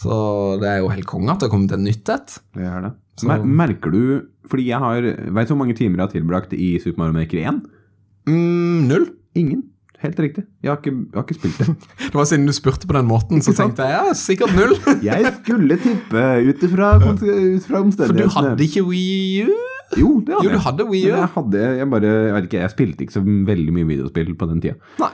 [0.00, 0.16] Så
[0.62, 2.36] det er jo helt konge at det har kommet et nytt et.
[2.56, 2.94] Det er det.
[3.28, 4.02] Mer merker du
[4.48, 7.42] Fordi jeg har Vet du hvor mange timer jeg har tilbrakt i Super Mario Maker
[7.50, 7.58] 1?
[8.30, 9.04] Mm, null.
[9.36, 9.66] Ingen.
[10.00, 10.44] Helt riktig.
[10.64, 11.74] Jeg har ikke, jeg har ikke spilt det.
[12.10, 14.72] Det var siden du spurte på den måten, så tenkte jeg ja, sikkert null.
[15.10, 18.06] Jeg skulle tippe ut ifra omstendighetene.
[18.06, 19.58] For du hadde ikke Wii U?
[19.98, 21.10] Jo, det hadde Jo, du hadde Wii U.
[21.10, 24.30] Men jeg hadde Jeg bare Jeg vet ikke, jeg spilte ikke så veldig mye videospill
[24.38, 24.78] på den tida.
[25.02, 25.10] Nei.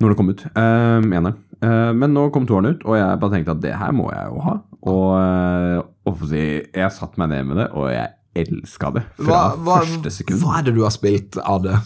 [0.00, 0.44] Når det kom ut.
[0.52, 1.36] Um, eneren.
[1.64, 4.28] Uh, men nå kom toeren ut, og jeg bare tenkte at det her må jeg
[4.28, 4.56] jo ha.
[4.86, 9.42] Og, og si, jeg satte meg ned med det, og jeg elska det fra Hva,
[9.64, 10.42] hva, første sekund.
[10.44, 11.78] hva er det du har spilt av det?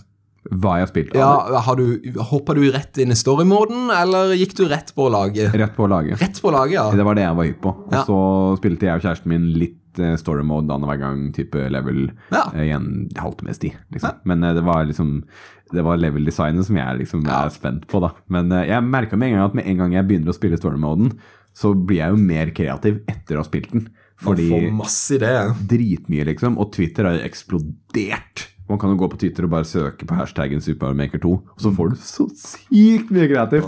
[0.49, 1.15] Hva jeg har spilt.
[1.15, 2.01] Ja, har du,
[2.31, 5.53] Hoppa du rett inn i story-moden, eller gikk du rett på laget?
[5.53, 6.17] Rett på laget.
[6.23, 6.87] Rett på laget, ja.
[6.97, 7.75] Det var det jeg var hypp på.
[7.87, 8.05] Og Ja.
[8.09, 8.17] så
[8.57, 12.47] spilte jeg og kjæresten min litt eh, story mode annenhver gang, type level Ja.
[12.55, 13.77] eh, i en halvtimes tid.
[13.93, 14.17] Liksom.
[14.25, 15.25] Men eh, det var liksom
[15.73, 17.45] Det var level-designet som jeg liksom Ja.
[17.45, 18.11] er spent på, da.
[18.29, 21.13] Men jeg merka med en gang at med en gang jeg begynner å spille story-moden,
[21.55, 23.89] så blir jeg jo mer kreativ etter å ha spilt den.
[24.21, 25.55] Fordi Man får masse ideer.
[25.67, 26.59] dritmye, liksom.
[26.59, 28.49] Og Twitter har jo eksplodert.
[28.71, 31.91] Man kan jo gå på Twitter og bare søke på hashtaggen SuperMaker2, og så får
[31.91, 33.67] du så sykt mye kreativt.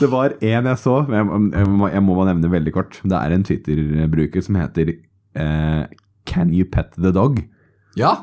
[0.00, 1.26] Det var én jeg så, jeg,
[1.58, 3.00] jeg, må, jeg må bare nevne veldig kort.
[3.02, 5.82] Det er en Twitter-bruker som heter eh,
[6.30, 7.42] Can you pet the dog?
[7.98, 8.14] Ja.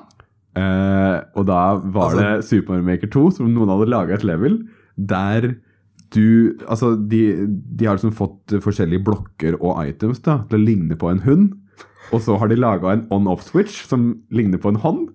[0.55, 4.61] Eh, og da var Altså- det Supermaker 2, som noen hadde laga et level,
[4.97, 5.53] der
[6.11, 10.97] du Altså, de, de har liksom fått forskjellige blokker og items da, til å ligne
[10.99, 11.53] på en hund.
[12.11, 15.05] Og så har de laga en on-off-switch som ligner på en hånd.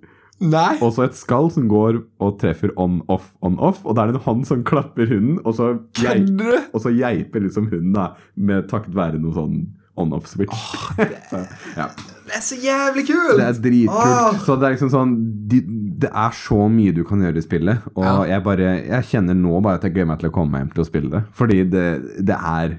[0.43, 0.75] Nei.
[0.85, 3.81] Og så et skall som går og treffer on-off, on-off.
[3.87, 6.29] Og da er det en hånd som klapper hunden, og så, geip,
[6.75, 9.63] og så geiper liksom hunden da, med takket være noe sånn
[9.97, 10.53] on-off-switch.
[11.31, 11.41] så,
[11.77, 11.89] ja.
[12.27, 13.39] Det er så jævlig kult!
[13.39, 14.13] Det er dritkult.
[14.13, 14.41] Åh.
[14.45, 15.15] Så det er liksom sånn
[15.49, 15.61] de,
[16.03, 17.87] Det er så mye du kan gjøre i spillet.
[17.95, 18.17] Og Ja.
[18.35, 20.83] jeg bare Jeg kjenner nå bare at jeg gleder meg til å komme hjem til
[20.85, 21.23] å spille det.
[21.39, 21.87] Fordi det,
[22.27, 22.77] det er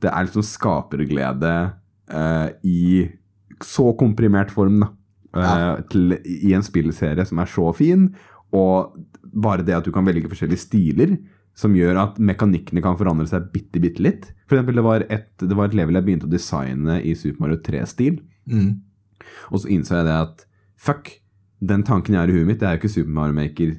[0.00, 1.54] Det er liksom skaperglede
[2.12, 3.10] uh, i
[3.60, 4.86] så komprimert form, da.
[5.34, 5.76] Eh, Ja.
[5.90, 8.08] til, I en spillserie som er så fin.
[8.52, 8.96] Og
[9.32, 11.18] bare det at du kan velge forskjellige stiler,
[11.54, 14.32] som gjør at mekanikkene kan forandre seg bitte, bitte litt.
[14.48, 17.40] For eksempel, det var et, det var et level jeg begynte å designe i Super
[17.44, 18.20] Mario 3-stil.
[18.50, 18.80] Mm.
[19.52, 20.46] Og så innså jeg det at
[20.80, 21.10] fuck,
[21.60, 23.74] den tanken jeg har i huet mitt, det er jo ikke Super Mario Maker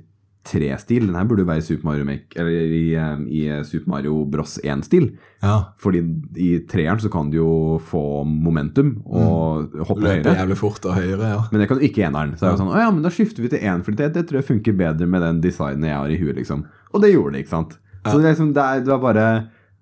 [0.47, 1.05] 3-stil.
[1.07, 4.57] Den her burde være Super Mario, Make, eller i, eh, i eh, Super Mario Bros
[4.63, 5.11] 1-stil.
[5.43, 5.57] Ja.
[5.81, 6.01] Fordi
[6.41, 7.51] i treeren så kan du jo
[7.85, 10.35] få momentum og hoppe Løper høyere.
[10.41, 11.39] jævlig fort og høyere, ja.
[11.51, 12.35] Men det kan du ikke i eneren.
[12.39, 14.25] Så er det sånn, å ja, men da skifter vi til én, for det, det
[14.29, 16.65] tror jeg funker bedre med den designen jeg har i huet, liksom.
[16.91, 17.77] Og det gjorde det, ikke sant?
[18.07, 19.25] Så det er liksom, det er, det er bare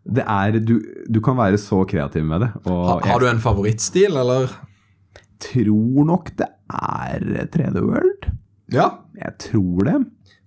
[0.10, 0.80] det er, du,
[1.12, 2.50] du kan være så kreativ med det.
[2.65, 4.50] Og Ha, har du en favorittstil, eller?
[5.39, 8.30] tror nok det er 3D World.
[8.74, 8.89] Ja.
[9.19, 9.98] Jeg tror det.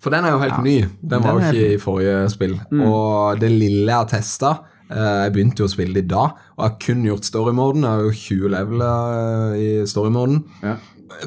[0.02, 0.62] For den er jo helt Ja.
[0.66, 0.76] ny.
[1.00, 2.56] Den var Den jo ikke i forrige spill.
[2.82, 4.52] Og det lille jeg har testa
[4.92, 6.24] Jeg begynte jo å spille det da,
[6.58, 7.80] og har kun gjort story-moden.
[7.86, 10.42] Jeg har jo 20 leveler i story-moden.
[10.62, 10.74] Ja.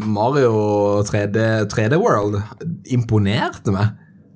[0.06, 2.42] Mario 3D, 3D World
[2.94, 3.96] imponerte meg.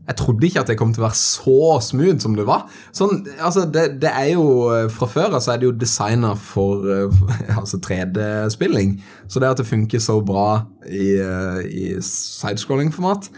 [0.10, 2.64] Jeg trodde ikke at det kom til å være så smooth som det var.
[2.92, 4.48] Sånn, altså det, det er jo,
[4.90, 7.22] Fra før av så er det jo designa for eh,
[7.60, 8.96] altså 3D-spilling.
[9.30, 13.30] Så det at det funker så bra i, eh, i sidescrolling-format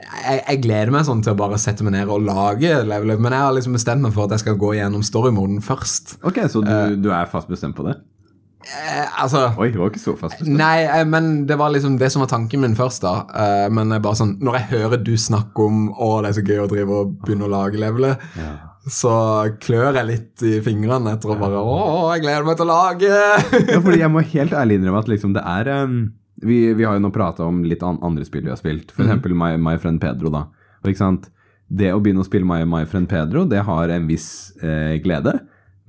[0.00, 3.24] jeg, jeg gleder meg sånn til å bare sette meg ned og lage level up,
[3.24, 6.18] men jeg har liksom bestemt meg for at jeg skal gå gjennom story-moden først.
[6.26, 7.98] Ok, så du, du er fast bestemt på det?
[8.60, 10.58] Eh, altså Oi, du var ikke så fast bestemt.
[10.60, 13.14] Nei, eh, men det var liksom det som var tanken min først, da.
[13.32, 16.44] Eh, men jeg bare sånn Når jeg hører du snakke om å, det er så
[16.44, 18.20] gøy å drive og begynne å lage levelet,
[18.90, 19.14] så
[19.60, 21.80] klør jeg litt i fingrene etter å bare Å,
[22.14, 23.10] jeg gleder meg til å lage!
[23.70, 25.98] Ja, fordi jeg må helt ærlig innrømme at liksom det er um,
[26.42, 29.04] vi, vi har jo nå prata om litt an andre spill vi har spilt, f.eks.
[29.06, 30.30] eksempel My, My Friend Pedro.
[30.34, 30.46] da.
[30.82, 31.30] Og ikke sant?
[31.70, 34.28] Det å begynne å spille My, My Friend Pedro, det har en viss
[34.62, 35.36] eh, glede.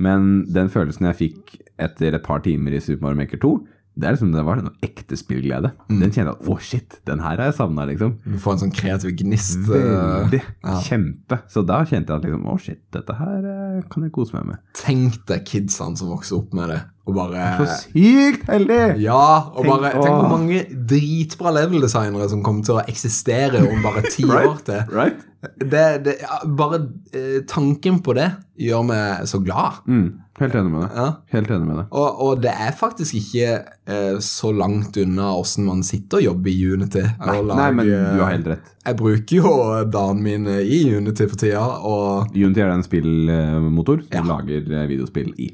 [0.02, 3.52] Men den følelsen jeg fikk etter et par timer i Super Mario Maker 2,
[3.98, 5.74] det, er liksom, det var noe ekte spillglede.
[5.90, 8.14] Den kjente jeg at å, shit, den her har jeg savna, liksom.
[8.24, 9.58] Du får en sånn kreativ gnist.
[9.68, 10.40] eh, Veldig.
[10.64, 10.76] ja.
[10.86, 11.42] Kjempe.
[11.52, 14.48] Så da kjente jeg at liksom, å, shit, dette her eh, kan jeg kose meg
[14.54, 14.62] med.
[14.80, 18.80] Tenk deg kidsene som vokser opp med det, og bare Så sykt heldig!
[19.02, 20.62] Ja, og Tenk- bare tenk hvor mange
[20.92, 24.84] dritbra level-designere som kommer til å eksistere om bare ti år til.
[24.94, 25.24] Right?
[25.58, 26.14] Det, det,
[26.58, 26.78] bare
[27.18, 28.28] eh, tanken på det
[28.62, 29.80] gjør meg så glad.
[29.90, 30.04] Mm,
[30.38, 30.90] helt enig med det.
[31.02, 31.08] Ja.
[31.34, 31.86] Helt enig med det.
[31.98, 33.48] Og, og det er faktisk ikke
[33.90, 37.02] eh, så langt unna åssen man sitter og jobber i Unity.
[37.02, 38.70] Nei, lager, nei, men du har helt rett.
[38.86, 39.56] Jeg bruker jo
[39.98, 44.28] dagen min i Unity for tida, og, Unity er en spillmotor som Ja.
[44.36, 45.50] lager eh, videospill i.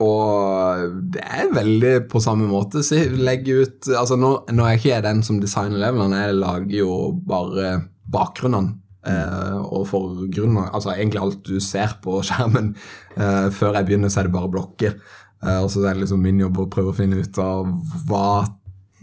[0.00, 2.80] og det er veldig på samme måte.
[2.84, 6.76] Så jeg legger ut Altså, nå, er ikke jeg den som designer levelene, jeg lager
[6.78, 6.94] jo
[7.28, 7.74] bare
[8.10, 8.78] bakgrunnene.
[9.00, 12.74] Eh, og forgrunner Altså egentlig alt du ser på skjermen.
[13.16, 14.96] Eh, før jeg begynner, så er det bare blokker.
[15.42, 17.68] Eh, og så er det liksom min jobb å prøve å finne ut av
[18.08, 18.24] hva,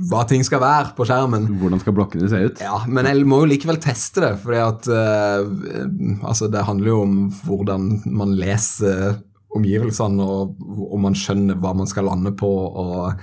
[0.10, 1.48] hva ting skal være på skjermen.
[1.62, 2.62] Hvordan skal blokkene se ut?
[2.62, 7.00] Ja, men jeg må jo likevel teste det, fordi at eh, altså det handler jo
[7.06, 9.18] om hvordan man leser
[9.56, 13.14] omgivelsene, og om man skjønner hva man skal lande på, og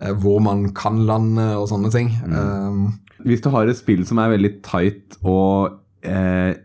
[0.00, 2.12] eh, hvor man kan lande, og sånne ting.
[2.26, 6.56] Um, Hvis du har et spill som er veldig tight og eh,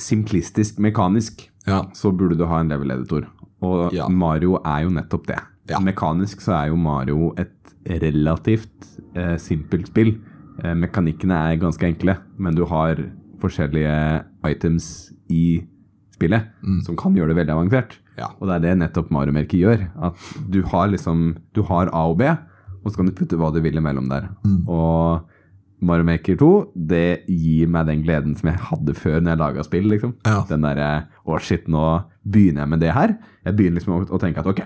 [0.00, 1.84] simplistisk mekanisk, ja.
[1.94, 3.28] så burde du ha en level editor.
[3.64, 4.08] Og Ja.
[4.08, 5.40] Mario er jo nettopp det.
[5.68, 5.82] Ja.
[5.84, 7.52] Mekanisk så er jo Mario et
[7.88, 10.16] relativt eh, simpelt spill.
[10.62, 13.00] Eh, mekanikkene er ganske enkle, men du har
[13.38, 15.60] forskjellige items i
[16.16, 16.48] spillet
[16.82, 17.98] som kan gjøre det veldig avansert.
[18.18, 18.28] Ja.
[18.38, 19.86] Og det er det nettopp Mario-merket gjør.
[20.10, 22.28] At du har liksom Du har A og B,
[22.82, 24.28] og så kan du putte hva du vil imellom der.
[24.66, 25.26] Og
[25.80, 26.50] Mario Maker 2
[26.90, 29.88] det gir meg den gleden som jeg hadde før når jeg laga spill.
[29.92, 30.14] liksom.
[30.26, 30.40] Ja.
[30.48, 30.88] Den derre
[31.24, 31.84] Å, shit, nå
[32.26, 33.14] begynner jeg med det her.
[33.46, 34.64] Jeg begynner liksom å, å tenke at ok,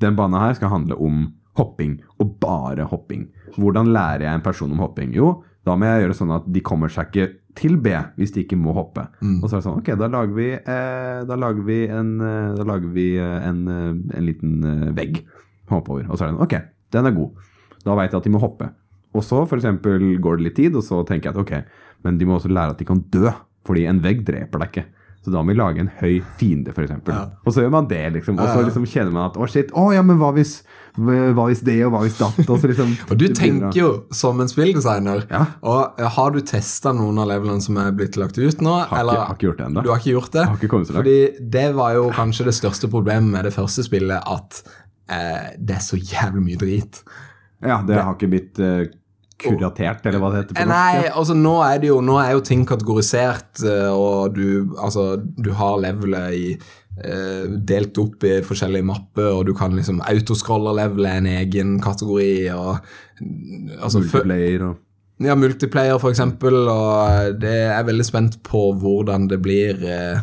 [0.00, 3.26] den banen her skal handle om hopping, og bare hopping.
[3.56, 5.12] Hvordan lærer jeg en person om hopping?
[5.16, 8.44] Jo, da må jeg gjøre sånn at de kommer seg ikke til B hvis de
[8.44, 9.06] ikke må hoppe.
[9.40, 12.54] Og så er det sånn, ok, da lager vi, eh, da lager vi, en, eh,
[12.58, 15.22] da lager vi eh, en, eh, en liten vegg
[15.68, 16.08] å hoppe over.
[16.10, 16.56] Og så er det sånn, ok,
[16.96, 17.46] den er god.
[17.86, 18.70] Da vet jeg at de må hoppe.
[19.16, 22.18] Og så for eksempel går det litt tid, og så tenker jeg at ok, men
[22.20, 23.32] de må også lære at de kan dø,
[23.66, 24.86] fordi en vegg dreper deg ikke.
[25.26, 27.10] Så da må vi lage en høy fiende, eksempel.
[27.10, 27.24] Ja.
[27.42, 28.36] Og så gjør man det, liksom.
[28.38, 30.60] Og så liksom kjenner man at å, shit, å ja, men hva hvis,
[30.96, 32.38] hva hvis det, og hva hvis datt?
[32.46, 35.26] Og så liksom Og du det tenker jo som en spilldesigner.
[35.30, 35.42] Ja.
[35.66, 38.78] Og eh, har du testa noen av levelene som er blitt lagt ut nå?
[38.88, 39.84] Har ikke, har ikke gjort det ennå.
[39.84, 40.48] Du har ikke gjort det?
[40.48, 41.04] Har ikke kommet så langt.
[41.04, 44.62] Fordi det var jo kanskje det største problemet med det første spillet, at
[45.12, 47.02] eh, det er så jævlig mye drit.
[47.64, 48.86] Ja, det har ikke blitt eh,
[49.40, 50.96] kuratert, eller hva det heter på Eh, norsk.
[50.96, 55.16] Nei, altså nå er det jo Nå er jo ting kategorisert, eh, og du Altså,
[55.20, 56.46] du har levelet i
[56.96, 62.78] delt opp i forskjellige mapper, og du kan liksom autoscroller-levele en egen kategori, og
[63.76, 64.78] altså, Multiplayer og
[65.16, 70.18] Ja, multiplayer for eksempel, og det er veldig spent på hvordan det blir eh,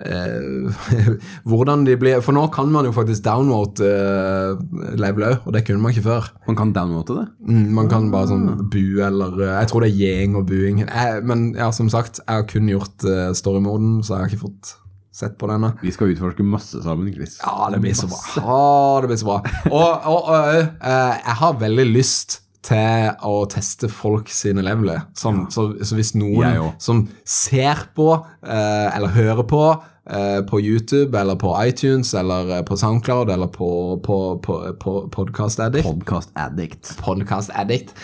[0.00, 0.86] eh,
[1.50, 5.66] Hvordan de blir For nå kan man jo faktisk downvote uh, level òg, og det
[5.66, 6.30] kunne man ikke før.
[6.48, 7.26] Man kan downvote det?
[7.44, 10.80] Mm, man kan bare sånn bue eller eh, Jeg tror det er gjeng og buing.
[10.86, 14.46] Jeg, men ja, som sagt, jeg har kun gjort uh, storymoden, så jeg har ikke
[14.48, 14.76] fått
[15.16, 15.72] sett på denne.
[15.82, 17.38] Vi skal utforske masse sammen, Chris.
[17.42, 18.20] Ja, det blir så bra.
[18.36, 19.38] Ja, det blir så bra.
[19.70, 20.42] Og, og, og
[20.84, 25.06] uh, jeg har veldig lyst til å teste folk sine leveler.
[25.16, 29.62] Sånn, så, så hvis noen som ser på uh, eller hører på
[30.06, 33.70] eh, på YouTube eller på iTunes eller på SoundCloud eller på,
[34.04, 36.96] på, på, på Podcast Addict, Podcast addict.
[37.02, 37.94] Podcast Addict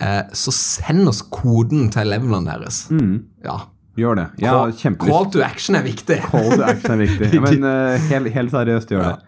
[0.00, 2.84] eh, så send oss koden til levelene deres.
[3.44, 3.60] Ja.
[3.98, 4.26] Gjør det.
[4.40, 6.16] Ja, Call, call to action er viktig.
[6.30, 7.28] Call to action er viktig.
[7.36, 9.18] Ja, men uh, helt, helt seriøst, gjør det.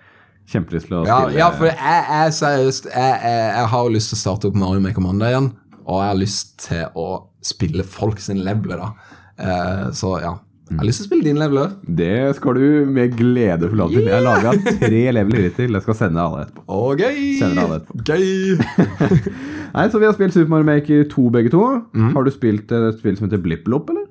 [0.55, 1.39] Kjempelyst til å Ja, spille.
[1.41, 4.81] ja for jeg er seriøst jeg, jeg, jeg har lyst til å starte opp Mario
[4.85, 5.51] Maker Monday igjen.
[5.85, 7.07] Og jeg har lyst til å
[7.45, 8.91] spille folk sin leveler, da.
[9.37, 10.35] Uh, så ja.
[10.71, 11.75] Jeg har lyst til å spille din leveler.
[11.85, 14.07] Det skal du med glede få lov til.
[14.09, 15.77] Jeg har laga tre leveler hittil.
[15.77, 16.65] Jeg skal sende alle etterpå.
[16.73, 17.19] Å, gøy!
[17.45, 18.05] Alle etterpå.
[18.09, 19.05] Gøy!
[19.75, 21.61] Nei, så Vi har spilt Super Mario Maker 2 begge to.
[21.93, 22.15] Mm.
[22.17, 24.04] Har du spilt et spill som heter Blipp-Blopp, eller?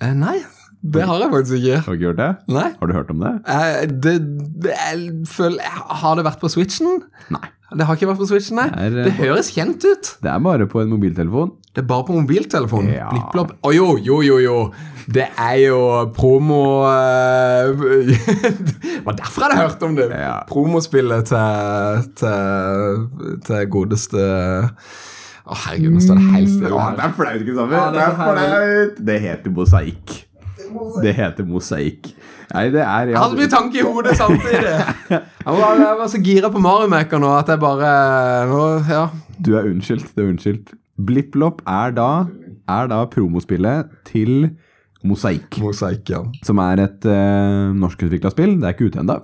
[0.00, 0.38] Eh, nei,
[0.80, 1.78] det har jeg faktisk ikke.
[1.84, 2.30] Har du ikke gjort det?
[2.56, 2.68] Nei.
[2.80, 3.32] Har du hørt om det?
[3.52, 4.14] Eh, det,
[4.64, 7.02] det, jeg føler Har det vært på Switchen?
[7.34, 7.48] Nei.
[7.70, 8.66] Det har ikke vært på Switchen, nei.
[8.72, 10.08] Det er, eh, Det høres kjent ut.
[10.24, 11.52] Det er bare på en mobiltelefon.
[11.70, 12.88] Det er bare på mobiltelefon.
[12.90, 13.10] Ja.
[13.12, 13.52] Blipp-blopp.
[13.62, 14.56] Å jo, jo, jo, jo.
[15.10, 15.78] Det er jo
[16.16, 16.58] promo
[16.88, 17.70] eh,
[18.66, 20.08] Det var derfor jeg hadde hørt om det.
[20.10, 20.34] Ja.
[20.50, 24.26] Promospillet til, til, til godeste
[25.46, 26.72] Å, herregud, nå står det helt stille.
[26.74, 27.76] Ja, det er flaut, Kristoffer.
[27.76, 29.00] Ja, det det er flaut.
[29.10, 30.16] Det heter mosaikk.
[31.02, 32.10] Det heter mosaikk.
[32.50, 34.74] Nei, det er Jeg hadde mye tanke i hodet samtidig.
[35.40, 37.90] Jeg var, jeg var så gira på Mario Maker nå at jeg bare
[38.50, 39.06] nå, Ja.
[39.40, 40.10] Du er unnskyldt.
[40.12, 40.74] Du er unnskyldt.
[41.00, 42.08] Blipplopp er da,
[42.68, 44.50] er da promospillet til
[45.06, 45.56] Mosaikk.
[45.62, 46.20] Mosaikk, ja.
[46.44, 48.58] Som er et uh, norskutvikla spill.
[48.60, 49.16] Det er ikke ute ennå.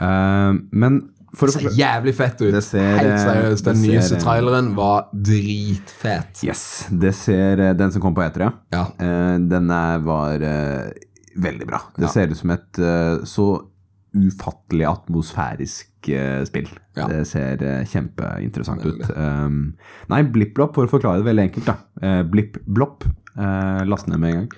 [0.00, 1.02] Uh, men
[1.34, 2.52] for Det ser jævlig fett ut.
[2.52, 3.64] Det ser, Helt seriøst.
[3.70, 6.42] Den nyeste traileren var dritfet.
[6.44, 6.64] Yes.
[6.90, 8.86] Det ser eh, Den som kom på etere, Ja.
[9.00, 10.90] Eh, den er, var eh,
[11.40, 11.80] veldig bra.
[11.96, 12.08] Det Ja.
[12.12, 13.46] ser ut som et eh, så
[14.12, 16.68] ufattelig atmosfærisk eh, spill.
[16.96, 17.06] Ja.
[17.08, 19.00] Det ser eh, kjempeinteressant ut.
[19.16, 19.74] Um,
[20.12, 22.22] nei, Blipp-blopp, for å forklare det veldig enkelt, da.
[22.28, 23.06] Blipp-blopp,
[23.88, 24.50] last ned med en gang.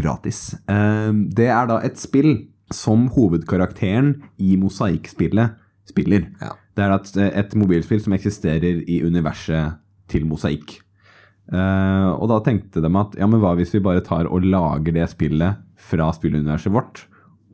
[0.00, 0.56] Gratis.
[0.66, 5.54] Um, det er da et spill som hovedkarakteren i mosaikkspillet
[5.90, 6.28] spiller.
[6.42, 6.54] Ja.
[6.76, 10.78] Det er et, et mobilspill som eksisterer i universet til mosaikk.
[11.48, 14.92] Uh, og da tenkte de at ja, men hva hvis vi bare tar og lager
[14.92, 17.06] det spillet fra spilluniverset vårt,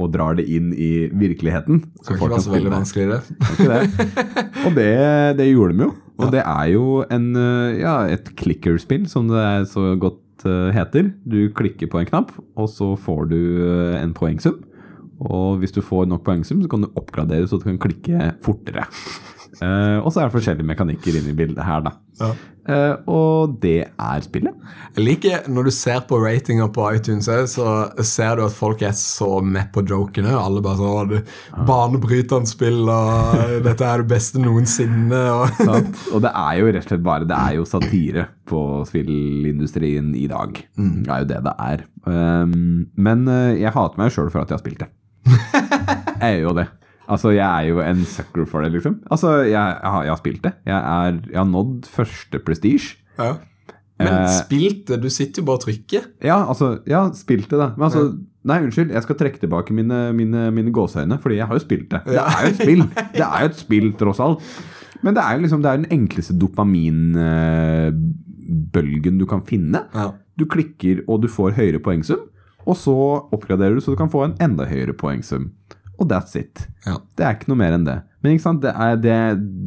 [0.03, 1.85] og drar det inn i virkeligheten?
[2.03, 3.20] Kan ikke være så veldig vanskeligere.
[3.61, 4.09] det.
[4.66, 4.90] Og det,
[5.38, 5.92] det gjorde de jo.
[6.18, 10.70] Og det er jo en, eh, ja, et clickerspill, som det er så godt eh,
[10.75, 11.11] heter.
[11.27, 14.61] Du klikker på en knapp, og så får du eh, en poengsum.
[15.25, 18.89] Og hvis du får nok poengsum, så kan du oppgradere så du kan klikke fortere.
[19.63, 21.95] Uh, og så er det forskjellige mekanikker inne i bildet her, da.
[22.65, 24.55] Eh, og det er spillet.
[24.97, 28.81] Jeg liker når du ser på ratinger på iTunes, eh, så ser du at folk
[28.87, 30.33] er så med på jokene.
[30.33, 35.21] Alle bare sånn «Å, det- Banebrytende spill, og dette er det beste noensinne.
[35.35, 35.61] Og?
[36.15, 40.27] Og det er jo rett og slett bare Det er jo satire på spillindustrien i
[40.31, 40.57] dag.
[41.05, 41.85] Det er jo det det er.
[42.05, 43.27] Um, men
[43.59, 44.91] jeg hater meg sjøl for at jeg har spilt det.
[45.27, 46.67] Jeg er jo det.
[47.09, 48.95] Altså, jeg er jo en sucker for det, liksom.
[49.13, 49.61] Altså, jeg, jeg,
[49.93, 50.53] har, jeg har spilt det.
[50.65, 52.95] Jeg, er, jeg har nådd første prestige.
[53.19, 53.33] ja.
[53.95, 54.27] Men Eh.
[54.41, 54.97] spilt det?
[55.05, 56.03] Du sitter jo bare og trykker.
[56.27, 57.69] Ja, altså, ja, spilt det, da.
[57.77, 58.01] Men altså,
[58.45, 61.91] nei, unnskyld, jeg skal trekke tilbake mine, mine, mine gåseøyne, fordi jeg har jo spilt
[61.95, 62.01] det.
[62.09, 62.83] Det er jo et spill,
[63.15, 64.43] Det er jo et spill, tross alt.
[65.07, 69.85] Men det er jo liksom, det er den enkleste dopaminbølgen du kan finne.
[69.95, 70.09] Ja.
[70.39, 72.19] Du klikker, og du får høyere poengsum,
[72.64, 72.96] og så
[73.35, 75.50] oppgraderer du så du kan få en enda høyere poengsum.
[76.00, 76.66] Og that's it.
[76.87, 76.98] Ja.
[77.16, 77.98] Det er ikke noe mer enn det.
[78.22, 79.18] Men ikke sant, det er, det,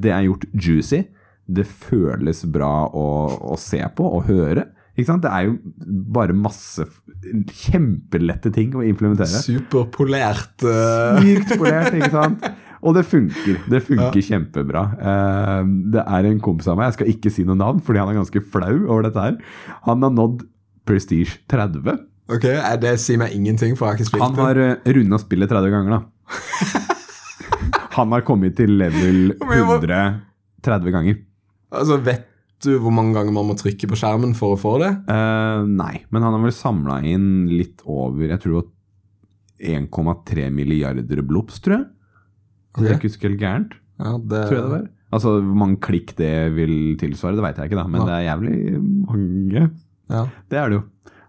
[0.04, 1.04] det er gjort juicy.
[1.48, 3.08] Det føles bra å,
[3.54, 4.68] å se på og høre.
[4.98, 6.82] Det er jo bare masse
[7.22, 9.44] kjempelette ting å implementere.
[9.46, 10.66] Superpolert.
[10.66, 11.22] Uh...
[11.22, 12.48] Sykt polert, ikke sant?
[12.82, 13.62] Og det funker.
[13.70, 14.84] Det funker kjempebra.
[14.98, 18.12] Uh, det er en kompis av meg, jeg skal ikke si noe navn, fordi han
[18.12, 19.38] er ganske flau over dette her.
[19.86, 20.48] Han har nådd
[20.88, 22.08] Prestige 30.
[22.30, 25.18] ok, eh, Det sier meg ingenting, for jeg har ikke spilt Han har uh, runda
[25.22, 26.00] spillet 30 ganger, da.
[27.98, 30.22] Han har kommet til level Men jeg må- 100
[30.68, 31.18] 30 ganger.
[31.72, 32.26] Altså, Vet
[32.66, 34.90] du hvor mange ganger man må trykke på skjermen for å få det?
[35.08, 38.74] Uh, nei, men han har vel samla inn litt over Jeg tror det var
[40.28, 41.86] 1,3 milliarder blobs, tror jeg.
[42.78, 43.00] Hvis jeg Ok.
[43.00, 43.72] ikke husker helt gærent.
[43.98, 44.84] Ja, det, Tror jeg det var.
[45.14, 48.06] Altså, Hvor mange klikk det vil tilsvare, det veit jeg ikke, da, men Ja.
[48.06, 49.64] det er jævlig mange.
[50.10, 50.26] Ja.
[50.50, 50.84] Det er det jo.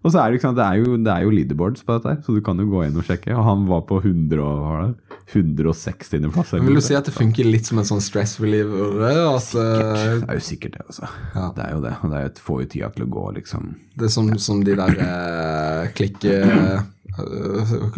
[0.09, 2.21] Og så er det, sant, det er jo, det er jo leaderboards på dette, her,
[2.25, 3.35] så du kan jo gå inn og sjekke.
[3.37, 5.19] Og han var på 100 og, hva var det?
[5.29, 6.31] 160.
[6.33, 6.55] plass.
[6.57, 9.03] Vil du si at det funker litt som en sånn stress reliever?
[9.27, 9.61] Altså.
[9.61, 11.11] Det er jo sikkert det, altså.
[11.35, 11.51] Ja.
[11.59, 11.93] Det er jo det.
[12.01, 13.69] Og det er jo et, får jo tida til å gå, liksom.
[14.01, 16.39] det er som, som de der eh, klikke...
[16.49, 16.89] eh,
[17.19, 17.93] hva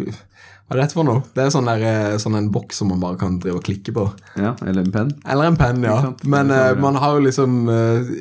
[0.71, 1.23] Hva er dette for noe?
[1.35, 4.05] Det er sånn, der, sånn en boks som man bare kan drive og klikke på.
[4.39, 5.09] Ja, eller en penn.
[5.27, 5.97] Eller en penn, ja.
[6.23, 8.13] Men eh, man har jo liksom eh,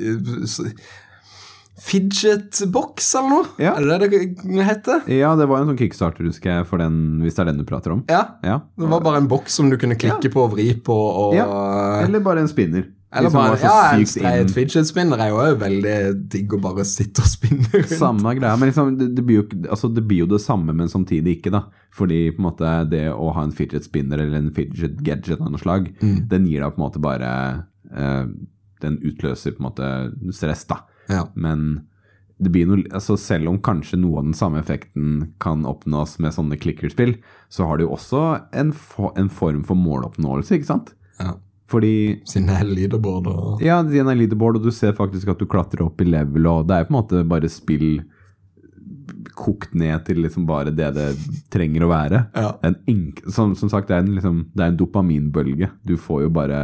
[1.80, 3.48] Fidget-boks eller noe?
[3.62, 3.74] Ja.
[3.78, 5.02] Er det det det heter?
[5.10, 7.66] Ja, det var en sånn kickstarter, husker jeg, for den, hvis det er den du
[7.68, 8.04] prater om.
[8.10, 8.22] Ja.
[8.46, 8.60] Ja.
[8.78, 10.96] Det var bare en boks som du kunne klikke på og vri på.
[10.96, 11.46] Og, Ja,
[12.04, 12.88] Eller bare en spinner.
[13.10, 15.94] Eller bare ja, en streit fidget spinner er jo veldig
[16.30, 17.90] digg å bare sitte og spinne rundt.
[17.98, 20.86] Samme greia, men liksom, det, det, blir jo, altså, det blir jo det samme, men
[20.92, 21.64] samtidig ikke, da.
[21.96, 25.50] Fordi på en måte det å ha en fidget spinner eller en fidget gadget av
[25.50, 26.28] noe slag, Mm.
[26.30, 27.32] den gir deg på en måte bare
[27.90, 28.26] eh,
[28.80, 29.88] Den utløser på en måte
[30.32, 30.78] stress, da.
[31.10, 31.26] Ja.
[31.34, 31.82] Men
[32.40, 36.32] det blir noe, altså selv om kanskje noe av den samme effekten kan oppnås med
[36.32, 37.18] sånne klikkerspill,
[37.52, 38.24] så har det jo også
[38.56, 40.94] en, fo en form for måloppnåelse, ikke sant?
[41.20, 41.36] ja.
[41.70, 45.38] Fordi Siden det er leaderboard og ja, det er leaderboard, og du ser faktisk at
[45.38, 48.00] du klatrer opp i level, og det er på en måte bare spill
[49.38, 51.08] kokt ned til liksom bare det det
[51.52, 52.24] trenger å være.
[52.34, 52.52] Ja.
[52.66, 52.76] En
[53.30, 55.70] som, som sagt, det er, en, liksom, det er en dopaminbølge.
[55.86, 56.60] Du får jo bare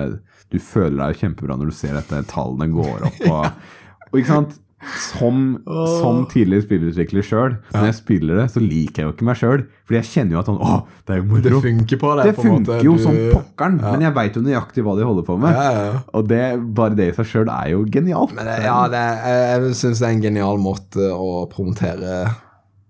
[0.50, 3.46] Du føler deg kjempebra når du ser dette, tallene går opp og,
[4.12, 4.60] og ikke sant?
[4.86, 9.38] Som, som tidligere spillerutvikler sjøl, når jeg spiller det, så liker jeg jo ikke meg
[9.40, 9.62] sjøl.
[9.88, 10.74] Fordi jeg kjenner jo at sånn Å,
[11.08, 12.28] det er jo Det funker på deg.
[12.28, 12.76] Det på en måte.
[12.76, 13.90] funker jo Du- som pokkeren, Ja.
[13.96, 15.56] men jeg veit jo nøyaktig hva de holder på med.
[15.56, 15.98] Ja, ja.
[16.14, 16.42] Og det,
[16.76, 18.34] bare det i seg sjøl er jo genialt.
[18.36, 22.12] Men ja, det, jeg, jeg syns det er en genial måte å promotere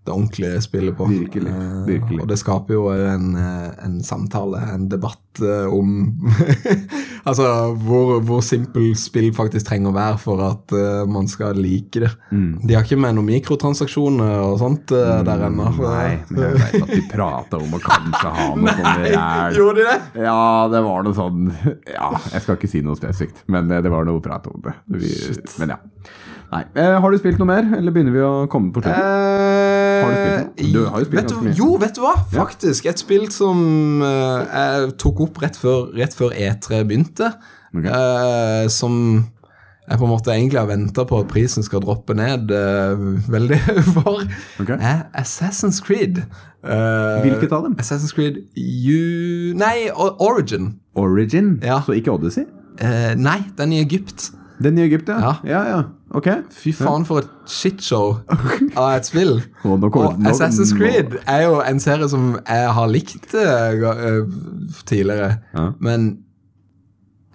[0.07, 1.09] det ordentlige spillet på.
[1.11, 2.21] Virkelig, Eh, virkelig.
[2.23, 6.15] Og det skaper jo en, eh, en samtale, en debatt eh, om
[7.27, 10.75] Altså hvor, hvor simpelt spill faktisk trenger å være for at
[11.11, 12.13] man skal like det.
[12.31, 12.61] Mm.
[12.63, 15.67] De har ikke med noen mikrotransaksjoner og sånt mm, der ennå.
[15.81, 19.59] Nei, men jeg vet at de prata om å kanskje ha noe sånt der.
[19.59, 20.23] Gjorde de det?
[20.29, 20.39] Ja,
[20.71, 21.51] det var noe sånn
[21.91, 24.77] Ja, jeg skal ikke si noe spesifikt, men det var noe prat om det.
[24.95, 25.11] Vi,
[25.59, 25.81] men ja.
[26.53, 26.63] Nei.
[26.79, 29.03] Eh, har du spilt noe mer, eller begynner vi å komme på slutten?
[29.03, 30.73] Har du spilt noe?
[30.73, 31.57] Du har jo spilt vet ganske mye.
[31.59, 32.13] Jo, vet du hva?
[32.33, 32.87] Faktisk.
[32.91, 33.63] Et spill som
[34.07, 37.33] eh, jeg tok opp rett før, rett før E3 begynte.
[37.75, 37.91] okay.
[37.91, 39.01] eh, som
[39.87, 43.59] jeg på en måte egentlig har venta på at prisen skal droppe ned eh, veldig
[43.95, 44.23] for.
[44.63, 44.73] Ok.
[44.79, 46.23] Er Assassin's Creed.
[46.67, 47.77] Eh, Hvilket av dem?
[47.79, 49.53] Assassin's Creed U...
[49.59, 50.73] Nei, Origin.
[50.99, 51.83] Origin, Ja.
[51.87, 52.47] så ikke Odyssey?
[52.83, 54.31] Eh, nei, den i Egypt.
[54.63, 55.21] Den i Egypt, ja.
[55.21, 55.35] Ja.
[55.47, 55.83] Ja, ja.
[56.17, 56.29] Ok.
[56.57, 58.14] Fy faen, for et shitshow
[58.79, 59.35] av et spill.
[59.69, 59.89] Og
[60.31, 64.23] Assassin's Creed er jo en serie som jeg har likt eh, eh,
[64.89, 65.35] tidligere.
[65.53, 65.67] Ja.
[65.85, 66.09] Men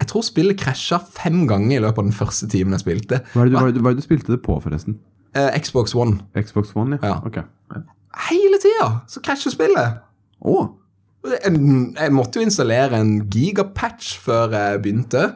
[0.02, 3.22] jeg tror spillet krasja fem ganger i løpet av den første timen jeg spilte.
[3.36, 4.98] Hva er det du, hva er det, hva er det du spilte det på, forresten?
[5.38, 6.18] Eh, Xbox One.
[6.34, 7.14] Xbox One, ja?
[7.14, 7.20] Ja.
[7.22, 7.38] Ok.
[8.28, 10.02] Hele tida så krasjer spillet.
[10.42, 10.74] Oh.
[11.22, 15.28] Jeg, jeg måtte jo installere en gigapatch før jeg begynte.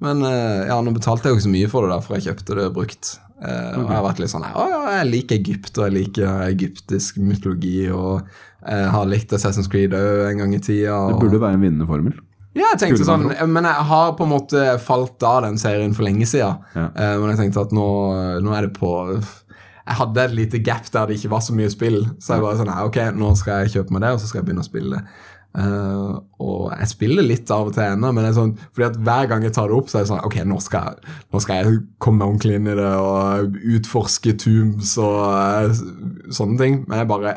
[0.00, 2.26] Men eh, ja, nå betalte jeg jo ikke så mye for det, der, for jeg
[2.30, 3.10] kjøpte det brukt.
[3.40, 6.42] Eh, Og jeg har vært litt sånn Å ja, jeg liker Egypt, og jeg liker
[6.48, 8.22] egyptisk mytologi, og
[8.68, 10.98] jeg har likt Assassin's Creed òg en gang i tida.
[11.08, 12.18] Det burde være en vinnende formel.
[12.52, 16.02] Ja, jeg tenkte sånn, men jeg har på en måte falt av den serien for
[16.08, 16.58] lenge siden.
[16.74, 16.88] Ja.
[16.96, 17.86] Eh, Men jeg tenkte at nå,
[18.42, 18.90] nå er det på
[19.20, 22.00] Jeg hadde et lite gap der det ikke var så mye spill.
[22.22, 24.48] Så jeg bare sånn, ok, nå skal jeg kjøpe meg det, og så skal jeg
[24.50, 25.02] begynne å spille det.
[25.50, 29.46] Eh, og jeg spiller litt av og til ennå, men sånn, fordi at hver gang
[29.46, 32.22] jeg tar det opp, så er det sånn Ok, nå skal nå skal jeg komme
[32.22, 35.82] meg ordentlig inn i det og utforske tombs og uh,
[36.30, 36.78] sånne ting.
[36.86, 37.34] Men jeg bare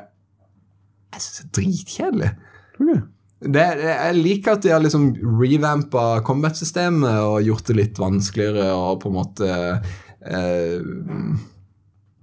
[1.15, 2.31] Jeg syns det er dritkjedelig.
[2.77, 3.09] Ok.
[3.43, 5.09] Det, jeg liker at de har liksom
[5.41, 10.77] revampa combat-systemet og gjort det litt vanskeligere og på en måte uh,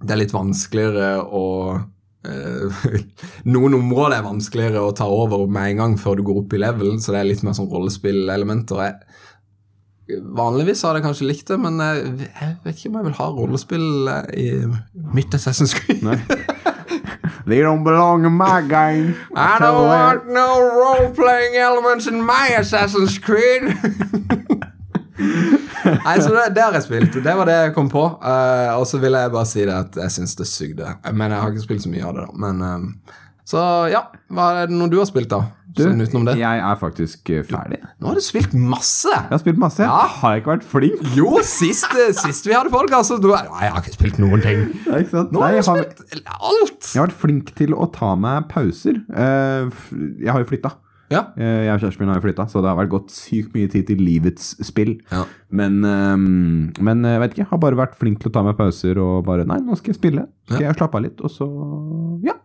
[0.01, 1.43] Det er litt vanskeligere å
[3.53, 6.61] Noen områder er vanskeligere å ta over med en gang før du går opp i
[6.61, 8.99] level, så det er litt mer sånn rollespillelementer.
[10.37, 13.29] Vanligvis hadde jeg kanskje likt det, men jeg, jeg vet ikke om jeg vil ha
[13.37, 14.47] rollespill eh, i
[15.15, 16.03] mitt Assassin's Creed.
[17.47, 19.15] They don't belong in my game.
[19.35, 23.73] I don't want no role-playing elements in my Assassin's Creed.
[26.05, 27.17] Nei, så det, det har jeg spilt.
[27.25, 28.03] Det var det jeg kom på.
[28.21, 30.93] Uh, og så vil jeg bare si det at jeg syns det sugde.
[31.11, 32.37] Men jeg har ikke spilt så mye av det, da.
[32.45, 33.17] Men, eh,
[33.51, 35.41] så ja, hva er det noe du har spilt, da?
[35.71, 36.33] Du, Sånn det?
[36.35, 37.77] jeg er faktisk eh, ferdig.
[38.03, 39.07] Nå har du spilt masse!
[39.07, 39.85] Jeg har spilt masse.
[39.87, 40.01] Ja.
[40.19, 41.03] Har jeg ikke vært flink?
[41.15, 41.87] Jo, sist,
[42.19, 43.15] sist vi hadde folk, altså.
[43.23, 44.65] du Nei, jeg har ikke spilt noen ting.
[44.83, 46.89] Nå Nei, har jeg, har, spilt alt!
[46.91, 48.99] jeg har vært flink til å ta meg pauser.
[49.07, 49.71] Uh,
[50.19, 50.73] Jeg har jo flytta.
[51.11, 51.25] Ja.
[51.35, 53.69] Eh, Jeg og kjæresten min har jo flytta, så det har vært gått sykt mye
[53.71, 54.93] tid til livets spill.
[55.11, 55.25] Ja.
[55.51, 58.97] Men, ehm, men jeg vet ikke, har bare vært flink til å ta meg pauser
[59.03, 60.27] og bare Nei, nå skal jeg spille.
[60.49, 61.47] Skal jeg slappe av litt, og så
[62.23, 62.37] Ja.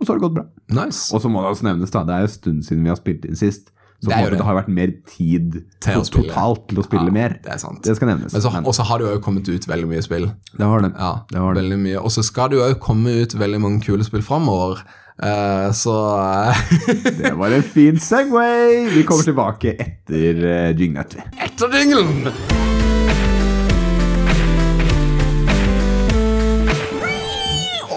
[0.00, 0.44] Og så har det gått bra.
[0.70, 1.08] Nice.
[1.14, 3.24] Og så må det også nevnes, da, det er en stund siden vi har spilt
[3.26, 3.72] inn sist.
[3.98, 4.44] Så Det det.
[4.46, 7.32] har vært mer tid Til totalt til å spille Ja, mer.
[7.42, 7.82] det er sant.
[7.82, 8.32] Det skal nevnes.
[8.32, 10.28] Men så, Men og så har det jo kommet ut veldig mye spill.
[10.56, 10.92] det har det.
[10.94, 11.62] Ja, det har det.
[11.64, 11.98] veldig mye.
[11.98, 14.84] Og så skal det jo komme ut veldig mange kule spill framover.
[15.18, 15.90] Uh, så
[16.22, 16.54] eh,
[17.24, 18.86] Det var en fin Segway!
[18.94, 21.16] Vi kommer tilbake etter uh, Jingnet.
[21.42, 22.30] Etter jinglen!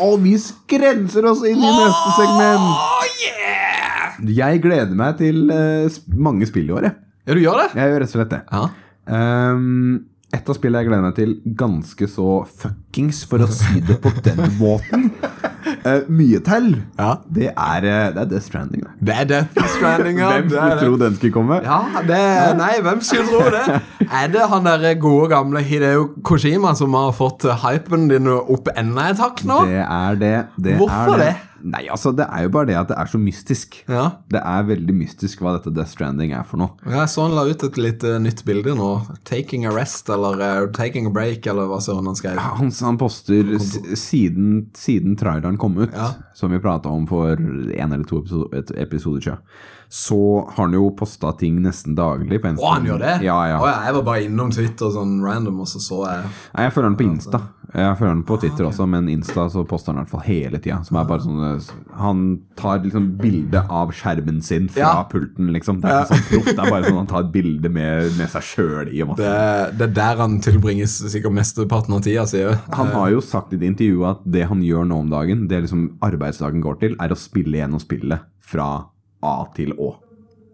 [0.02, 2.66] Og vi skrenser oss inn i neste segment!
[2.66, 3.51] Oh, yeah!
[4.30, 6.98] Jeg gleder meg til eh, mange spill i år, jeg.
[7.26, 7.68] Ja, du gjør det?
[7.78, 8.42] Jeg gjør rett og slett det.
[8.52, 8.64] Ja.
[9.12, 13.98] Um, et av spillene jeg gleder meg til ganske så fuckings, for å si det
[14.04, 15.10] på den måten,
[15.86, 16.68] eh, mye til,
[17.00, 17.16] Ja.
[17.34, 18.84] det er, eh, det er Death Stranding.
[18.84, 18.92] da.
[19.02, 20.32] Det er Death Stranding, ja.
[20.40, 21.62] Hvem skulle tro den skulle komme?
[21.64, 22.22] Ja, det,
[22.58, 23.82] nei, hvem skulle tro det?
[24.12, 29.06] Er det han der gode gamle Hideo Koshima som har fått hypen din opp enda
[29.14, 29.62] et hakk nå?
[29.70, 30.34] Det er det.
[30.60, 31.30] det Hvorfor er det?
[31.30, 31.48] det?
[31.64, 33.76] Nei, altså, det er jo bare det at det er så mystisk.
[33.88, 34.08] Ja.
[34.34, 36.74] Det er veldig mystisk hva dette Death Stranding er for noe.
[36.90, 38.88] Jeg så han la ut et litt uh, nytt bilde nå.
[39.30, 42.42] 'Taking a rest' eller uh, 'Taking a break', eller hva søren han skrev.
[42.42, 43.54] Han, han poster
[43.96, 46.14] siden, siden traileren kom ut, Ja.
[46.34, 49.38] som vi prata om for en eller to episoder, episode siden,
[49.90, 52.42] så har han jo posta ting nesten daglig.
[52.42, 53.22] på Å, han gjør det?
[53.24, 53.60] Ja, ja.
[53.60, 56.24] Å, jeg var bare innom Twitter sånn random, og så så jeg
[56.56, 57.42] Nei, jeg følger han på Insta.
[57.72, 60.60] Jeg følger han på Twitter også, men Insta så poster han i hvert fall hele
[60.60, 60.82] tida.
[60.84, 61.62] Sånn
[62.02, 62.24] Han
[62.60, 65.04] tar liksom bilde av skjermen sin fra Ja.
[65.10, 65.80] pulten, liksom.
[65.82, 68.30] Det er ikke sånn proff, det er bare sånn han tar et bilde med, med
[68.30, 69.00] seg sjøl i.
[69.16, 72.44] det, det er der han tilbringes sikkert mesteparten av tida si.
[72.76, 75.64] Han har jo sagt i et intervju at det han gjør nå om dagen, det
[75.64, 78.88] liksom arbeidsdagen går til, er å spille gjennom spillet fra
[79.24, 79.96] A til Å.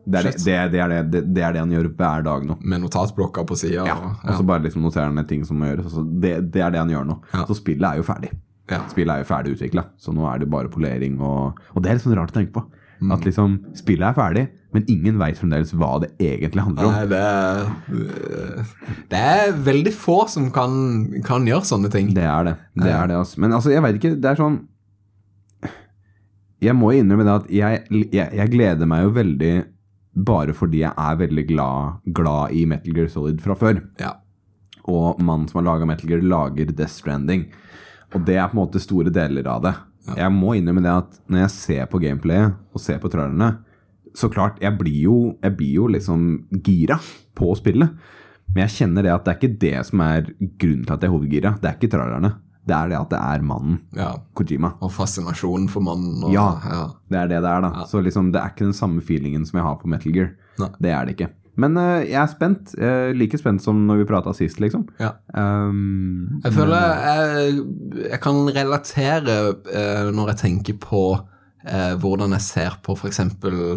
[0.08, 2.56] Det er det, det, det, er det, det, er det han gjør hver dag nå.
[2.64, 3.84] Med notatblokka på sida.
[3.90, 5.90] Ja, Og så bare liksom noterer han ned ting som må gjøres.
[5.90, 7.18] Altså det, det er det han gjør nå.
[7.34, 7.44] Ja.
[7.50, 8.32] Så spillet er jo ferdig.
[8.72, 8.82] Ja.
[8.92, 12.00] Spillet er jo ferdig utvikla, så nå er det bare polering og Og det er
[12.00, 12.64] litt sånn rart å tenke på.
[12.98, 13.12] Mm.
[13.14, 14.44] At liksom spillet er ferdig,
[14.74, 16.96] men ingen veit fremdeles hva det egentlig handler om.
[16.96, 18.72] Nei, det er,
[19.12, 20.74] det er veldig få som kan,
[21.26, 22.10] kan gjøre sånne ting.
[22.16, 22.56] Det er det.
[22.82, 23.44] det, er det altså.
[23.44, 24.58] Men altså, jeg veit ikke Det er sånn
[26.64, 27.84] Jeg må innrømme det at jeg,
[28.16, 29.54] jeg, jeg gleder meg jo veldig
[30.26, 33.82] bare fordi jeg er veldig glad, glad i Metal Gear Solid fra før.
[34.02, 34.16] Ja.
[34.88, 37.48] Og mannen som har laga Metal Gear, lager Death Stranding.
[38.16, 39.76] Og det er på en måte store deler av det.
[40.16, 43.58] Jeg må innrømme det at når jeg ser på gameplayet og ser på trailerne,
[44.18, 46.22] så klart, jeg blir jo, jeg blir jo liksom
[46.66, 46.98] gira
[47.38, 47.92] på spillet.
[48.48, 51.10] Men jeg kjenner det at det er ikke det som er grunnen til at jeg
[51.10, 51.52] er hovedgira.
[51.60, 52.32] Det er ikke trailerne.
[52.68, 54.12] Det er det at det er mannen ja.
[54.36, 54.74] Kojima.
[54.84, 56.20] Og fascinasjonen for mannen.
[56.24, 56.48] Og, Ja.
[56.68, 56.86] ja.
[57.08, 57.86] Det er det det er, da.
[57.88, 60.34] Så liksom, det er ikke den samme feelingen som jeg har på Metal Gear.
[60.60, 60.72] Nei.
[60.84, 61.30] Det er det ikke.
[61.58, 62.76] Men uh, jeg er spent.
[62.78, 64.86] Uh, like spent som når vi prata sist, liksom.
[65.02, 65.16] Ja.
[65.34, 67.64] Um, Jeg føler jeg,
[68.12, 71.02] jeg kan relatere uh, når jeg tenker på
[71.68, 73.20] eh, hvordan jeg ser på f.eks.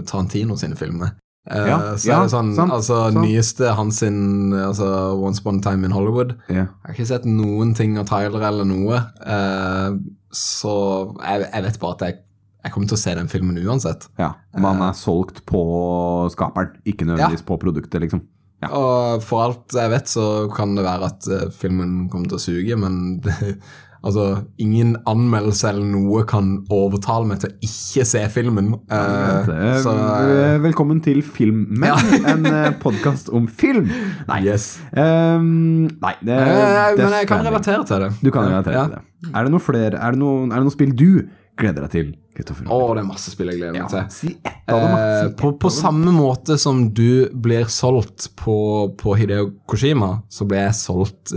[0.06, 1.16] Tarantino sine filmer.
[1.48, 3.20] Eh, uh, så ja, er det sånn, sant, altså sant.
[3.24, 4.18] Nyeste hans sin,
[4.52, 6.34] altså Once Upon a Time in Hollywood.
[6.50, 6.68] Yeah.
[6.68, 10.72] Jeg har ikke sett noen ting av Tyler eller noe, Uh, så
[11.18, 12.18] jeg, jeg vet bare at jeg,
[12.62, 14.04] jeg kommer til å se den filmen uansett.
[14.20, 15.62] Ja, Man er solgt på
[16.30, 18.22] skaperen, ikke nødvendigvis på produktet, liksom.
[18.60, 18.70] Ja.
[18.76, 22.42] Og for alt jeg vet, så kan det være at eh, filmen kommer til å
[22.44, 23.36] suge, men det,
[24.06, 24.26] altså,
[24.60, 28.72] ingen anmeldelse eller noe kan overtale meg til å ikke se filmen.
[28.90, 29.50] Eh,
[29.84, 33.90] så uh, Velkommen til Filmmenn, en uh, podkast om film.
[34.30, 34.40] Nei.
[34.46, 34.72] Yes.
[34.92, 38.14] Um, nei det, uh, men jeg kan relatere til det.
[38.22, 38.86] Du kan relatere Ja.
[38.88, 39.04] til det.
[39.36, 41.10] Er det noe flere Er det noe, er det noe spill du
[41.60, 44.30] gleder deg til, Å, oh, det er masse spill jeg gleder meg til.
[44.40, 44.54] Dem.
[44.64, 44.76] da.
[44.96, 48.54] Eh, på, på samme måte som du blir solgt på,
[48.96, 51.34] på Hideo Koshima, så blir jeg solgt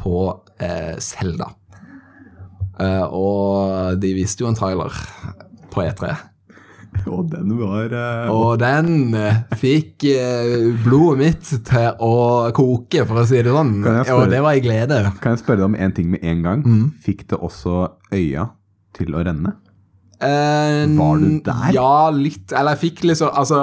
[0.00, 0.22] på
[0.64, 0.94] eh,
[2.76, 4.96] Eh, og de viste jo en trailer
[5.72, 6.14] på E3.
[7.12, 8.30] Og den var uh...
[8.32, 12.14] Og den eh, fikk uh, blodet mitt til å
[12.56, 13.74] koke, for å si det sånn.
[13.84, 15.02] Spørre- Og det var i glede.
[15.20, 16.64] Kan jeg spørre deg om en ting med en gang?
[16.64, 16.88] Mm.
[17.04, 18.48] Fikk det også øya
[18.96, 19.56] til å renne?
[20.16, 21.66] Var du der?
[21.76, 22.48] Ja, litt.
[22.48, 23.58] Eller jeg fikk liksom Altså,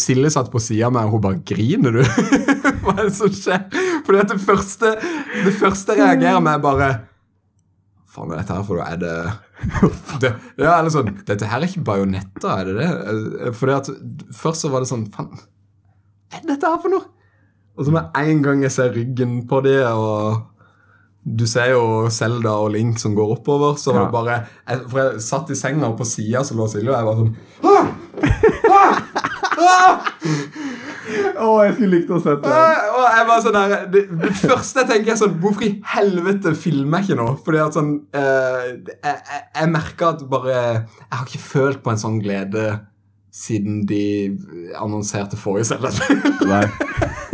[0.00, 2.08] Silje satt på sida av meg, og hun bare 'Griner du?'
[2.86, 3.66] Hva er det som skjer?
[4.06, 4.94] For det første
[5.44, 6.88] Det første jeg reagerer med, er bare
[8.18, 8.88] faen er dette her for noe?
[8.90, 9.14] Er det,
[10.24, 12.88] det Ja, eller sånn Dette her er ikke bajonetter, er det det?
[13.46, 13.90] Eh, Fordi at
[14.34, 15.30] først så var det sånn Faen,
[16.28, 17.06] hva er dette her for noe?
[17.78, 20.42] Og så med en gang jeg ser ryggen på de, og
[21.38, 24.98] du ser jo Zelda og Link som går oppover, så var det bare jeg, For
[25.02, 27.32] jeg satt i senga, og på sida så lå Silje, og jeg var sånn
[28.68, 28.96] «Ah!
[29.58, 29.94] Ah!
[31.38, 32.82] Å, jeg skulle likt å sett Ah!
[32.98, 36.52] Og jeg var sånn der, det, det første jeg tenker er sånn Hvorfor i helvete
[36.58, 37.28] filmer jeg ikke nå?
[37.46, 41.94] Fordi at sånn eh, Jeg, jeg, jeg merker at bare Jeg har ikke følt på
[41.94, 42.68] en sånn glede
[43.38, 44.00] siden de
[44.80, 45.90] annonserte forrige Zelda.
[46.48, 46.64] Nei.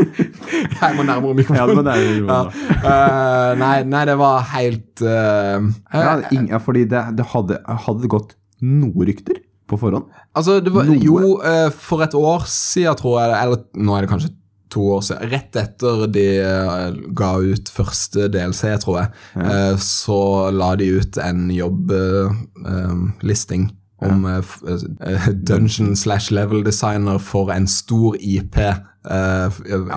[0.83, 1.79] Jeg må nærmere Ja, mikrofonen.
[1.79, 1.95] men det
[2.27, 2.41] Ja.
[2.45, 5.65] uh, nei, nei, det var helt uh,
[5.95, 9.39] ja, ingen, ja, fordi det, det hadde, hadde det gått noe rykter
[9.71, 10.05] på forhånd.
[10.37, 14.13] Altså, det var jo eh, for et år siden, tror jeg, eller nå er det
[14.13, 14.35] kanskje
[14.75, 19.09] to år siden, rett etter de eh, ga ut første DLC, tror jeg,
[19.39, 19.77] ja.
[19.81, 20.21] så
[20.55, 23.63] la de ut en jobblisting
[24.05, 29.49] om eh, eh, dungeon slash level designer for en stor IP eh,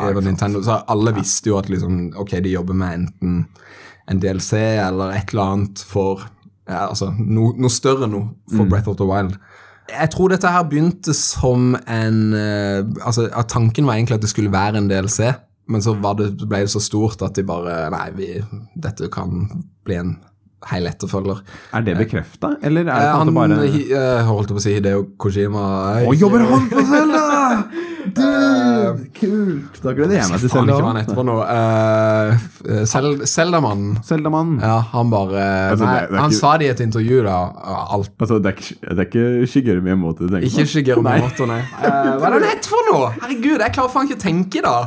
[0.09, 0.63] over Nintendo.
[0.63, 3.37] Så alle visste jo at liksom, ok, de jobber med enten
[4.07, 4.53] en DLC
[4.87, 6.23] eller et eller annet for
[6.67, 9.37] ja, altså, no, noe større noe for Breath of the Wild.
[9.87, 14.31] Jeg tror dette her begynte som en eh, Altså, at Tanken var egentlig at det
[14.31, 15.31] skulle være en DLC,
[15.71, 18.31] men så var det, ble det så stort at de bare Nei, vi,
[18.75, 19.45] dette kan
[19.87, 20.17] bli en
[20.67, 21.43] hel etterfølger.
[21.77, 24.73] Er det bekrefta, eller er det Eh, han bare Han eh, holdt på å si
[24.73, 25.67] Hideo Kojima
[26.01, 27.23] Å, jobber han på Zelda?!
[28.15, 29.79] Dude, kult!
[29.83, 31.43] Da gleder jeg meg til Faen ikke noe.
[31.47, 32.85] Uh,
[33.27, 33.97] Zelda-mannen.
[34.07, 34.55] Zelda-mann.
[34.63, 35.43] Ja, han bare
[35.73, 37.37] Altså, Nei, det det han ikke- sa det i et intervju, da.
[37.97, 40.71] Alt Altså, det er ikke, det er ikke Shigeru Miyamoto du tenker Ikke på?
[40.75, 41.17] Shigeru Nei.
[41.19, 41.61] Miyamoto, nei.
[41.77, 43.11] Uh, hva er det heter for noe?
[43.21, 44.77] Herregud, jeg klarer faen ikke å tenke, da.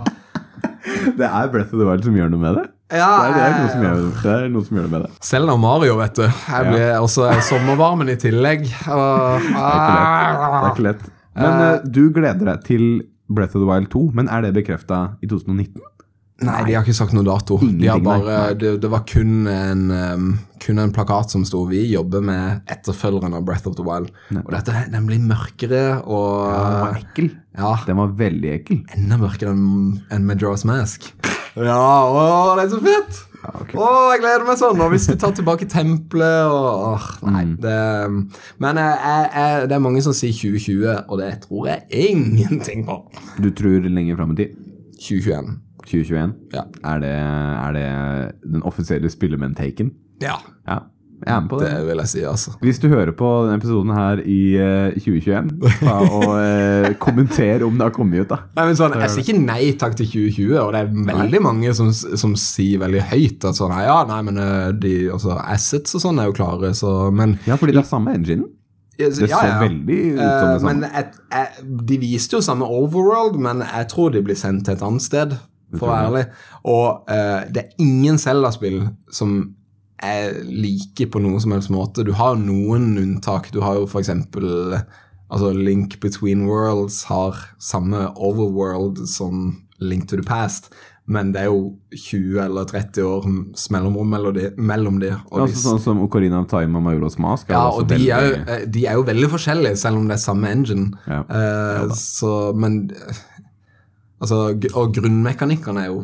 [1.16, 2.66] Det er Breath of the Wild som gjør noe med det.
[2.90, 5.10] Ja, Det er, det er, eh, gjør, det er noe som gjør det med det.
[5.22, 6.24] Selv om Mario, vet du.
[6.26, 8.64] Jeg ble også sommervarmen i tillegg.
[8.90, 10.50] Og, Det er ikke lett.
[10.50, 11.04] Det er ikke lett.
[11.36, 12.84] Men uh, du gleder deg til
[13.30, 15.80] Breath of the Wild 2, men er det bekrefta i 2019?
[16.40, 17.58] Nei, de har ikke sagt noe dato.
[17.60, 20.30] De har bare, det, det var kun en, um,
[20.64, 24.08] kun en plakat som sto 'Vi jobber med etterfølgeren av Breath of the Wild'.
[24.40, 27.28] Og dette er nemlig mørkere og Den var ekkel.
[27.58, 28.80] ja, Den var veldig ekkel.
[28.96, 31.12] enda mørkere enn en Majora's Mask.
[31.56, 31.76] Ja,
[32.06, 33.16] å, det er så fett!
[33.48, 33.72] Ok.
[33.80, 34.80] Å, jeg gleder meg sånn!
[34.84, 37.76] Og hvis du tar tilbake tempelet og åh, Nei, det
[38.60, 42.84] Men eh, jeg, jeg, det er mange som sier 2020, og det tror jeg ingenting
[42.88, 42.98] på.
[43.40, 44.56] Du tror lenger fram i tid?
[45.00, 45.52] 2021.
[45.86, 46.32] 2021?
[46.54, 46.64] Ja.
[46.92, 47.86] Er det, er det
[48.44, 49.94] den offisielle spillemenn-taken?
[50.20, 50.36] ja.
[50.68, 50.82] Ja,
[51.20, 51.70] jeg er med på det.
[51.70, 52.52] Det vil jeg si, altså.
[52.64, 55.50] Hvis du hører på denne episoden her i eh, 2021,
[55.82, 58.38] ta og eh, kommenter om det har kommet ut, da.
[58.56, 61.74] Nei, men sånn, Jeg sier ikke nei takk til 2020, og det er veldig mange
[61.76, 66.06] som, som sier veldig høyt at sånn, ja, nei, men eh, de, altså, assets og
[66.06, 68.48] sånn er jo klare, så Men Ja, fordi det er samme engine.
[69.00, 69.26] Det så
[69.60, 70.72] veldig ut som det Eh, samme.
[70.74, 74.76] men et, et, De viste jo samme Overworld, men jeg tror de blir sendt til
[74.76, 75.36] et annet sted,
[75.76, 76.24] for å være ærlig.
[76.68, 78.82] Og eh, det er ingen Zelda-spill
[79.14, 79.54] som
[80.02, 82.04] er like på noen som helst måte.
[82.06, 83.50] Du har noen unntak.
[83.52, 84.78] Du har jo eksempel
[85.30, 90.72] altså Link Between Worlds har samme Overworld som Link to the Past.
[91.10, 93.24] Men det er jo 20 eller 30 år
[93.74, 94.12] mellomrom
[94.56, 95.10] mellom de.
[95.32, 97.48] Og Altså, sånn som Ocarina of Time og Majora's Mask.
[97.50, 100.22] ja, og de er, jo, eh, de er jo veldig forskjellige, selv om det er
[100.22, 100.92] samme engine.
[101.10, 101.24] Ja.
[101.26, 102.92] Eh, så, men
[104.20, 106.02] Altså, og grunnmekanikkene er jo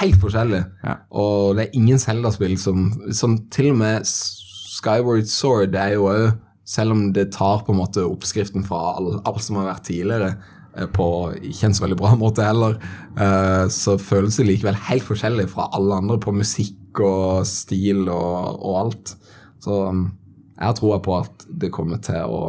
[0.00, 0.62] helt forskjellig.
[0.84, 0.98] Ja.
[1.16, 6.26] Og det er ingen Zelda-spill som, som Til og med Skyward Sword er jo òg
[6.66, 10.32] Selv om det tar på en måte oppskriften fra alt som har vært tidligere,
[10.74, 11.04] eh, på
[11.38, 12.74] ikke en så veldig bra måte heller,
[13.14, 18.58] eh, så føles det likevel helt forskjellig fra alle andre på musikk og stil og,
[18.58, 19.14] og alt.
[19.62, 20.08] Så um,
[20.56, 22.40] jeg har troa på at det kommer til å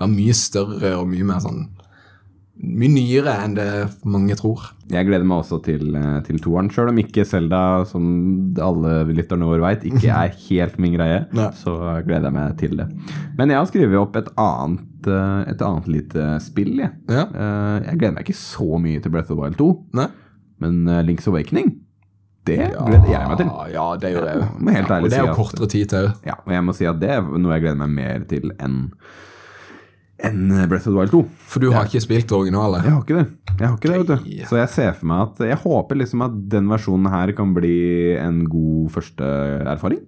[0.00, 1.66] være mye større og mye mer sånn
[2.58, 3.66] Mye nyere enn det
[4.10, 4.64] mange tror.
[4.90, 8.02] Jeg gleder meg også til, eh, til toeren, sjøl om ikke Selda, som
[8.58, 11.20] alle lytterne våre veit, ikke er helt min greie.
[11.38, 11.48] Nei.
[11.60, 12.88] Så gleder jeg meg til det.
[13.38, 16.90] Men jeg har skrevet opp et annet, eh, et annet lite spill, jeg.
[17.06, 17.28] Ja.
[17.30, 19.68] Eh, Jeg gleder meg ikke så mye til Breath of the Wild 2,
[20.00, 20.08] Nei?
[20.58, 21.76] men Link's Awakening,
[22.48, 23.48] det gleder jeg meg til.
[23.76, 26.14] Ja, det gjør jeg ærlig og det er jo kortere tid til òg.
[26.26, 28.88] Ja, og jeg må si at det er noe jeg gleder meg mer til enn
[30.24, 31.22] enn Breath of the Wild 2.
[31.46, 32.80] For du har ikke spilt det originale?
[32.84, 33.26] Jeg har ikke det.
[33.58, 34.44] Jeg har ikke det, vet du.
[34.50, 38.16] Så jeg ser for meg at Jeg håper liksom at den versjonen her kan bli
[38.18, 39.24] en god første
[39.74, 40.00] erfaring.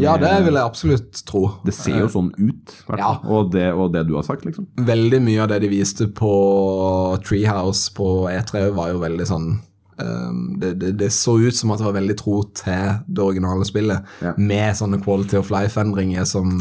[0.00, 1.42] Ja, det vil jeg absolutt tro.
[1.66, 3.10] Det ser jo sånn ut, Ja.
[3.28, 4.64] Og, det, og det du har sagt, liksom.
[4.88, 6.30] Veldig mye av det de viste på
[7.26, 9.48] Treehouse på E3 var jo veldig sånn
[9.98, 13.66] um, det, det, det så ut som at det var veldig tro til det originale
[13.68, 14.32] spillet, Ja.
[14.38, 16.54] med sånne quality of life-endringer som,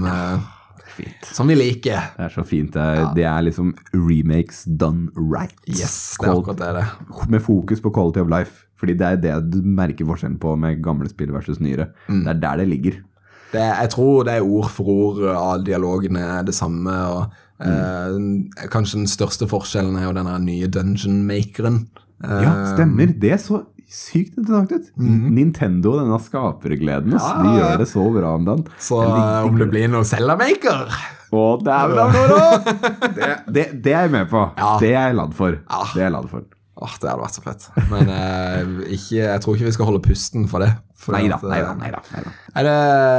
[1.00, 2.12] eh, som vi liker.
[2.18, 2.74] Det er så fint.
[2.74, 5.56] Det er, det er liksom remakes done right.
[5.68, 7.30] Yes, det er akkurat det det.
[7.30, 8.66] Med fokus på quality of life.
[8.82, 11.92] Fordi det er det du merker forskjellen på med gamle spill versus nyere.
[12.10, 12.24] Mm.
[12.26, 12.92] Det er der det ligger.
[13.52, 16.90] det, jeg tror det er ord for ord av dialogene er det samme.
[16.90, 21.88] og eh, Kanskje den største forskjellen er jo denne nye dungeon-makeren.
[22.24, 23.14] Eh, Ja, stemmer.
[23.22, 24.92] Det er så sykt interessant ut.
[24.98, 27.34] Nintendo, denne skapergleden, ja.
[27.42, 27.56] de.
[27.60, 28.64] Gjør det så bra om den.
[28.80, 30.88] så eh, om det blir noe Zelda-maker
[31.32, 32.16] Å, dæven,
[33.18, 34.48] det, det, det er jeg med på.
[34.58, 34.74] Ja.
[34.82, 35.60] Det er jeg ladd for.
[35.60, 35.86] Ja.
[35.92, 36.50] Det er jeg ladd for.
[36.82, 37.68] Åh, Det hadde vært så fett.
[37.92, 40.72] Men eh, ikke, jeg tror ikke vi skal holde pusten for det.
[41.02, 42.02] For neida, at, neida, nei da.
[42.14, 42.34] Nei da, nei da.
[42.62, 42.74] Er det,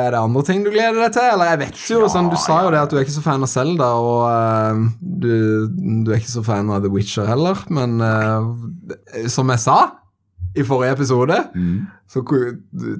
[0.06, 1.28] er det andre ting du gleder deg til?
[1.34, 3.42] Eller jeg vet jo, sånn, Du sa jo det at du er ikke så fan
[3.42, 5.32] av Zelda, og uh, du,
[6.06, 9.78] du er ikke så fan av The Witcher heller, men uh, som jeg sa
[10.54, 11.36] i forrige episode,
[12.12, 12.20] så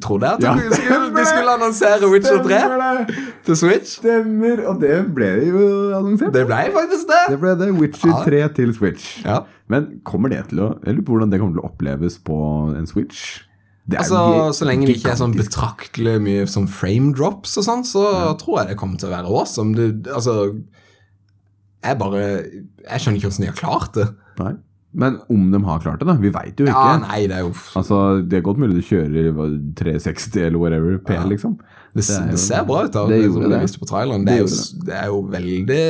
[0.01, 3.11] trodde jeg at Ja, skulle, de skulle annonsere Witcher 3 Stemmer
[3.45, 3.97] til Switch.
[3.99, 5.65] Stemmer, og det ble jo
[5.99, 6.33] annonsert.
[6.33, 7.21] Det ble faktisk det.
[7.35, 7.69] Det ble det.
[7.81, 8.23] Witcher Ja.
[8.25, 9.11] 3 til Switch.
[9.27, 9.43] Ja.
[9.69, 12.39] Men kommer det til å Jeg lurer på hvordan det kommer til å oppleves på
[12.79, 13.43] en Switch.
[13.85, 17.85] Det Altså, Så lenge det ikke er sånn betraktelig mye som frame drops og sånn,
[17.85, 18.05] så
[18.41, 19.75] tror jeg det kommer til å være awesome.
[19.75, 20.55] Du, altså
[21.85, 24.09] Jeg bare Jeg skjønner ikke hvordan de har klart det.
[24.39, 24.55] Nei.
[24.95, 26.15] Men om de har klart det, da?
[26.21, 26.77] Vi veit jo ikke.
[26.77, 29.31] Ja, nei, det er jo Altså, Det er godt mulig du kjører
[29.79, 31.23] 360 eller whatever P, Ja.
[31.25, 31.55] liksom.
[31.95, 32.93] Det, det, det ser bra ut.
[32.93, 33.61] da Det Det, det.
[33.63, 34.27] viste på traileren.
[34.27, 34.49] Det er, jo,
[34.87, 35.85] det er jo veldig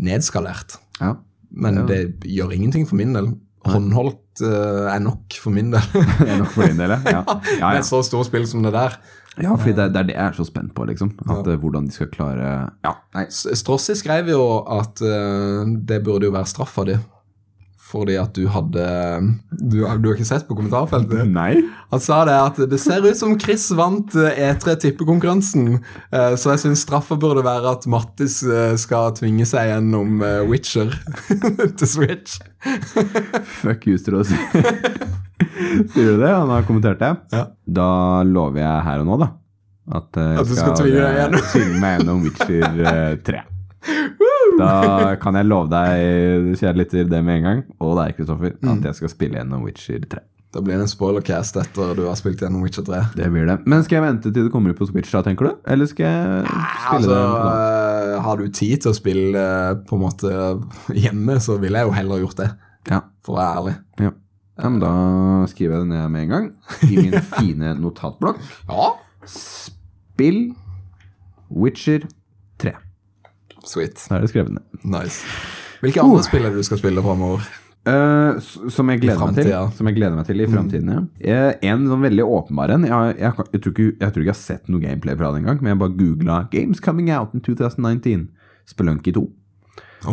[0.00, 0.76] nedskalert.
[1.00, 1.14] Ja.
[1.50, 2.00] Men det
[2.30, 3.32] gjør ingenting for min del.
[3.66, 5.84] Håndholdt uh, er nok for min del.
[6.28, 7.00] Er nok for din del, ja.
[7.12, 7.24] Ja,
[7.60, 8.94] ja, Med et så stort spill som det der.
[9.40, 11.12] ja fordi det, det er det jeg er så spent på, liksom.
[11.28, 11.56] At, ja.
[11.60, 12.94] Hvordan de skal klare Ja.
[13.28, 16.96] Strossi skrev jo at uh, det burde jo være straffa di.
[17.90, 18.82] Fordi at du hadde
[19.50, 21.24] Du, du har ikke sett på kommentarfeltet?
[21.26, 21.56] Nei?
[21.90, 25.80] Han sa det at det ser ut som Chris vant eh, E3 tippekonkurransen,
[26.14, 30.94] eh, så jeg syns straffa burde være at Mattis eh, skal tvinge seg gjennom Witcher
[31.80, 32.38] til Switch.
[33.60, 34.30] Fuck you, Strås.
[35.90, 36.30] Sier du det?
[36.30, 37.12] Han har kommentert det?
[37.34, 37.44] Ja.
[37.66, 37.90] Da
[38.26, 39.32] lover jeg her og nå, da.
[39.90, 41.46] At, At du skal tvinge deg gjennom.
[41.50, 43.40] tvinge meg gjennom Witcher eh, 3.
[44.60, 48.72] Da kan jeg love deg, kjære lytter, det med en gang, og deg, Kristoffer, Mm.
[48.78, 50.20] at jeg skal spille gjennom Witcher 3.
[50.52, 53.00] Da blir det en spoilercast etter du har spilt gjennom Witcher 3.
[53.14, 53.58] Det blir det.
[53.70, 55.52] Men skal jeg vente til det kommer ut på Switch, da, tenker du?
[55.70, 59.94] Eller skal jeg spille Altså, det eh, har du tid til å spille eh, på
[59.94, 60.32] en måte
[60.92, 62.50] hjemme, så ville jeg jo heller gjort det,
[62.90, 63.00] Ja.
[63.22, 63.76] for å være ærlig.
[64.00, 64.10] ja.
[64.60, 66.52] Ja, men Da skriver jeg det ned med en gang
[66.82, 68.36] i min fine notatblokk.
[68.68, 68.90] Ja,
[69.24, 70.50] Spill
[71.48, 72.04] Witcher
[72.58, 72.74] 3.
[73.66, 74.06] sweet.
[74.08, 74.84] Da er det skrevet ned.
[74.84, 75.24] Nice.
[75.80, 77.44] Hvilke andre spill er du skal spille framover?
[77.88, 78.36] Uh,
[78.68, 79.50] som jeg gleder meg til.
[79.78, 81.00] Som jeg gleder meg til i fremtiden, ja.
[81.32, 82.84] Eh, en sånn veldig åpenbar en.
[82.84, 85.40] Jeg, jeg, jeg, tror ikke, jeg tror ikke jeg har sett noe gameplay fra det
[85.40, 88.28] engang, men jeg bare googla 'Games coming out in 2019'.
[88.68, 89.24] Spelunky 2.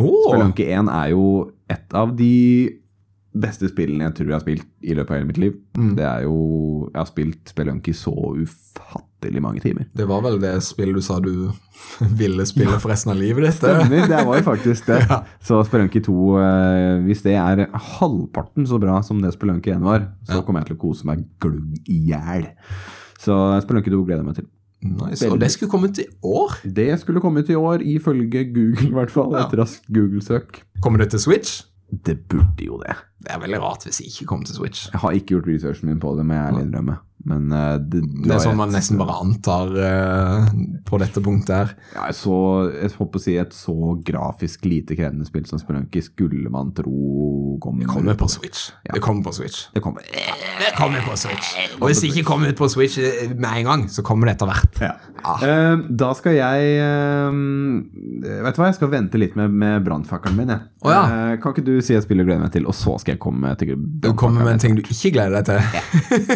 [0.00, 1.24] Oh, Spelunky 1 er jo
[1.68, 2.32] et av de
[3.38, 5.60] beste spillene jeg tror jeg har spilt i løpet av hele mitt liv.
[5.76, 5.92] Mm.
[5.98, 6.38] Det er jo
[6.88, 9.07] Jeg har spilt Spelunky så ufattelig
[9.42, 9.86] mange timer.
[9.94, 11.50] det var vel det spillet du sa du
[12.20, 13.60] ville spille for resten av livet ditt?
[13.60, 13.74] det?
[13.74, 15.00] Stemmer, det var jo faktisk det.
[15.48, 17.64] Så Spelunky 2, eh, hvis det er
[17.98, 20.42] halvparten så bra som det Spelunky 1 var, så Ja.
[20.42, 22.48] kommer jeg til å kose meg glugg i hjel.
[23.18, 24.48] Så Spelunky 2 gleder jeg meg til.
[24.78, 25.26] Nice.
[25.26, 26.52] Og det skulle komme ut i år?
[26.62, 29.32] Det skulle komme ut i år, ifølge Google i hvert fall.
[29.34, 29.48] Ja.
[29.48, 30.62] Et raskt Google-søk.
[30.80, 31.64] Kommer det til Switch?
[31.90, 32.94] Det burde jo det.
[33.24, 34.86] Det er veldig rart hvis det ikke kommer til Switch.
[34.92, 36.98] Jeg har ikke gjort researchen min på det, må jeg ærlig innrømme.
[37.28, 40.48] Men uh, det, Det er sånn man nesten bare antar uh,
[40.88, 41.74] på dette punktet her.
[41.94, 42.34] Ja, så,
[42.72, 43.76] jeg håper å si et så
[44.06, 48.70] grafisk lite krevende spill som Spelunky skulle man tro kommer Det kommer på Switch.
[48.86, 48.94] Ja.
[48.94, 49.66] Det kommer på Switch.
[49.74, 50.06] Det kommer.
[50.08, 51.52] Det kommer på Switch.
[51.80, 54.38] Og hvis det ikke kommer ut på Switch eh, med en gang, så kommer det
[54.38, 54.80] etter hvert.
[54.84, 54.94] Ja.
[55.26, 55.42] Ah.
[55.42, 60.52] Uh, da skal jeg Vet du hva, jeg skal vente litt med, med brannfakkelen min.
[60.54, 60.68] Jeg.
[60.86, 61.34] Oh, ja.
[61.42, 63.50] Kan ikke du si et spill du gleder meg til, og så skal jeg komme
[63.58, 65.58] til Du kommer med en ting du ikke gleder deg til.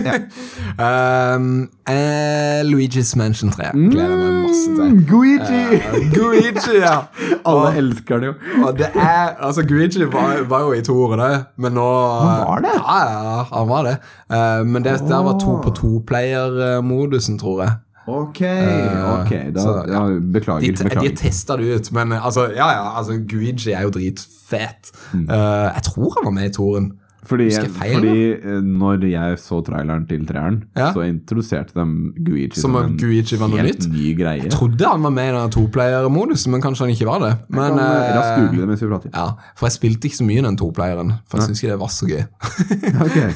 [0.83, 4.97] um, eh, Luigi's Mansion 3 gleder meg masse til.
[5.09, 5.61] Guigi!
[5.78, 6.97] Uh, Luigi, ja.
[7.49, 8.35] Alle Og- elsker det jo.
[8.66, 11.87] Og det er, altså Guigi var, var jo i to toerne, men nå
[12.20, 12.74] Han var det?
[12.80, 13.97] Ja, ja, han var det.
[14.33, 17.72] Uh, men det der var to på to-player-modusen, tror jeg.
[18.07, 19.30] Ok, ok.
[19.55, 20.09] Da, så, ja.
[20.09, 20.61] ja, beklager.
[20.61, 21.16] De, de beklager.
[21.16, 24.91] testa det ut, men eh, altså, ja, ja, altså, Guigi er jo dritfet.
[25.14, 26.93] Eh, jeg tror han var med i toren.
[27.22, 30.88] Fordi, jeg feil, fordi eh, når jeg så traileren til treeren, Ja.
[30.92, 31.84] så introduserte de
[32.26, 33.86] Guichi Som en Guichi var noe nytt?
[33.92, 34.42] ny greie.
[34.42, 37.30] Jeg trodde han var med i den toplayer-modusen, men kanskje han ikke var det.
[37.48, 39.10] Men, kan eh, raskt google det mens vi prater.
[39.14, 41.94] ja, For jeg spilte ikke så mye den toplayeren, for jeg syns ikke det var
[41.94, 42.22] så gøy.
[43.06, 43.30] okay.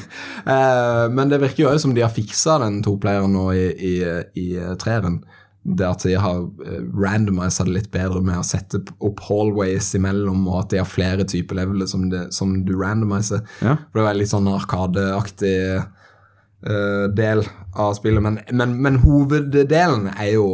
[0.50, 3.96] uh, men det virker jo også som de har fiksa den toplayeren nå i, i,
[4.34, 4.48] i
[4.82, 5.20] treeren.
[5.66, 10.44] Det at de har uh, randomisa det litt bedre med å sette opp hallways imellom,
[10.46, 13.42] og at de har flere typer leveler som, det, som du randomiser.
[13.64, 13.74] Ja.
[13.90, 17.42] For det er litt sånn arkadeaktig uh, del
[17.74, 18.22] av spillet.
[18.22, 20.48] Men, men, men hoveddelen er jo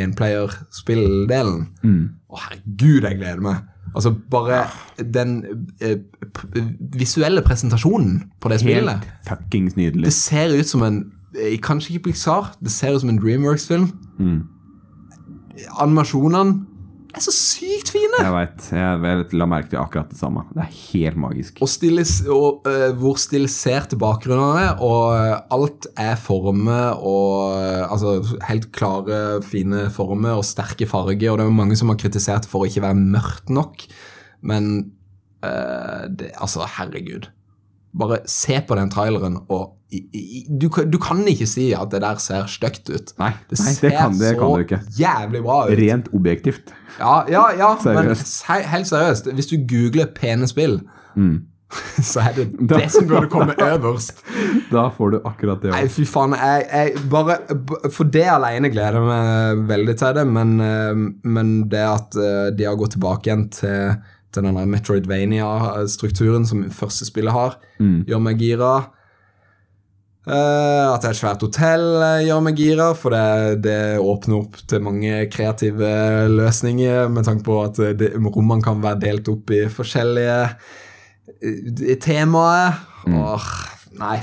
[0.00, 1.66] enplayer-spilldelen.
[1.82, 3.68] Å, herregud, jeg gleder meg.
[3.92, 4.62] Altså, bare
[4.96, 5.42] den
[5.80, 5.98] eh,
[6.96, 9.04] visuelle presentasjonen på det spillet.
[9.04, 10.06] Helt fuckings nydelig.
[10.08, 11.02] Det ser ut som en
[11.36, 13.90] eh, Kanskje ikke Pixar, det ser ut som en Dreamworks-film.
[15.82, 16.72] Animasjonene
[17.12, 18.20] er så sykt fine!
[18.22, 18.68] Jeg veit.
[18.72, 20.46] Jeg vet, la merke til akkurat det samme.
[20.54, 21.60] Det er helt magisk.
[21.64, 27.84] Og, stilis, og uh, hvor stiliserte bakgrunnene er, og eh, alt er former og uh,
[27.92, 32.00] Altså helt klare, fine former og sterke farger, og det er jo mange som har
[32.00, 33.84] kritisert for å ikke være mørkt nok,
[34.48, 34.72] men
[35.44, 37.28] uh, det, Altså, herregud.
[37.98, 41.98] Bare se på den traileren, og i, i, du, du kan ikke si at det
[42.00, 43.10] der ser stygt ut.
[43.20, 44.78] Nei, Det nei, det kan, det kan du ikke.
[44.86, 45.74] så jævlig bra ut.
[45.76, 46.72] Rent objektivt.
[46.98, 48.26] Ja, ja, ja men Seriøst.
[48.38, 49.28] se- helt seriøst.
[49.36, 50.80] Hvis du googler pene spill,
[51.16, 51.42] Mm.
[52.12, 54.22] så er det Da- det som burde komme øverst.
[54.72, 55.74] Da får du akkurat det.
[55.76, 56.32] Nei, fy faen.
[56.40, 57.36] Jeg, jeg bare
[57.92, 61.04] For det alene gleder jeg meg veldig til det, men, eh,
[61.36, 63.94] men det at eh, de har gått tilbake igjen til,
[64.32, 68.04] til denne Metroidvania-strukturen som første spillet har, Mm.
[68.08, 68.74] gjør meg gira.
[70.22, 74.36] Uh, at det er et svært hotell eh, gjør meg gira, for det, det åpner
[74.38, 79.26] opp til mange kreative løsninger med tanke på at eh, det, rommene kan være delt
[79.32, 80.36] opp i forskjellige
[82.04, 82.78] temaer.
[83.10, 83.42] Or,
[83.98, 84.20] nei.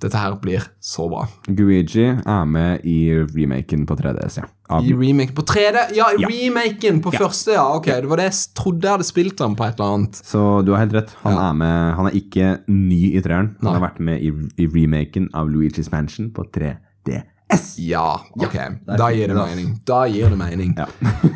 [0.00, 1.26] Dette her blir så bra.
[1.44, 4.46] Guigi er med i remaken på 3DS, ja.
[4.70, 5.94] I remaken på 3D?
[5.96, 6.28] Ja, i Ja.
[6.28, 7.64] remaken på første, ja.
[7.78, 10.12] Ok, det var det jeg trodde jeg hadde spilt ham på et eller annet.
[10.24, 11.14] så du har helt rett.
[11.24, 11.48] Han, Ja.
[11.50, 13.56] er med, han er ikke ny i treeren.
[13.62, 13.72] Han Nei.
[13.78, 17.78] har vært med i, i remaken av Luigi's Mansion på 3DS.
[17.78, 18.54] Ja, ok.
[18.98, 19.80] da gir det mening.
[19.86, 20.74] Da gir det mening.
[20.76, 20.86] Ja.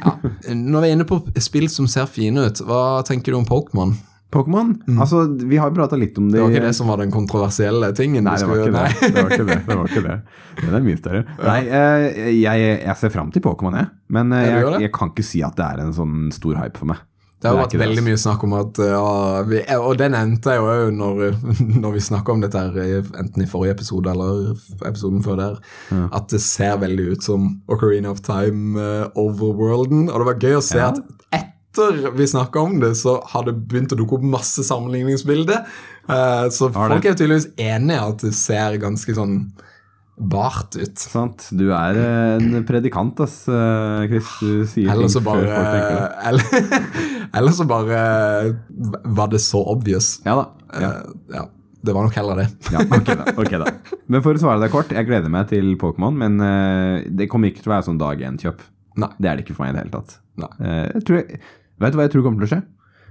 [0.04, 0.16] Ja.
[0.52, 3.94] Når vi er inne på spill som ser fine ut, hva tenker du om Pokémon?
[4.32, 4.72] Pokémon?
[4.98, 6.40] Altså, vi har jo prata litt om det Mm.
[6.40, 8.24] Det var ikke det som var den kontroversielle tingen?
[8.24, 8.88] Nei, det var, skulle- ikke nei.
[8.88, 9.12] det.
[9.12, 9.58] det var ikke det.
[9.66, 10.18] Det var ikke det.
[10.62, 11.22] Den er mye større.
[11.44, 13.88] Nei, eh, jeg, jeg ser fram til Pokémon, jeg.
[14.12, 16.78] Men eh, Ja, jeg, jeg kan ikke si at det er en sånn stor hype
[16.80, 17.00] for meg.
[17.42, 18.06] Det har vært veldig altså.
[18.06, 19.06] mye snakk om at ja,
[19.50, 21.22] vi, Og det nevnte jeg jo når,
[21.82, 24.52] når vi snakka om dette, her, enten i forrige episode eller
[24.86, 25.56] episoden før der,
[26.14, 30.06] at det ser veldig ut som Ocarina of Time uh, Overworlden.
[30.12, 30.92] Og det var gøy å se Ja.
[30.94, 31.02] at
[31.72, 35.62] etter vi snakka om det, så har det begynt å dukke opp masse sammenligningsbilder.
[36.08, 39.38] Eh, så folk er jo tydeligvis enige i at det ser ganske sånn
[40.20, 41.00] bart ut.
[41.00, 41.48] Sant?
[41.56, 44.34] Du er eh, en predikant, ass, eh, Chris.
[44.42, 46.10] Du sier Eller så ting før folk tenker det.
[46.28, 48.04] eller, eller så bare
[49.16, 50.18] var det så obvious.
[50.28, 50.46] Ja da.
[50.76, 50.92] Ja.
[50.92, 51.46] Uh, ja,
[51.88, 52.46] det var nok heller det.
[52.72, 53.72] Ja, okay da, ok da.
[54.12, 57.48] Men for å svare deg kort, jeg gleder meg til Pokémon, men uh, det kommer
[57.48, 58.60] ikke til å være sånn dag én-kjøp.
[59.00, 59.08] Nei.
[59.16, 60.18] Det er det ikke for meg i det hele tatt.
[60.42, 60.52] Nei.
[60.92, 61.34] Jeg tror,
[61.82, 62.62] vet du hva jeg tror kommer til å skje?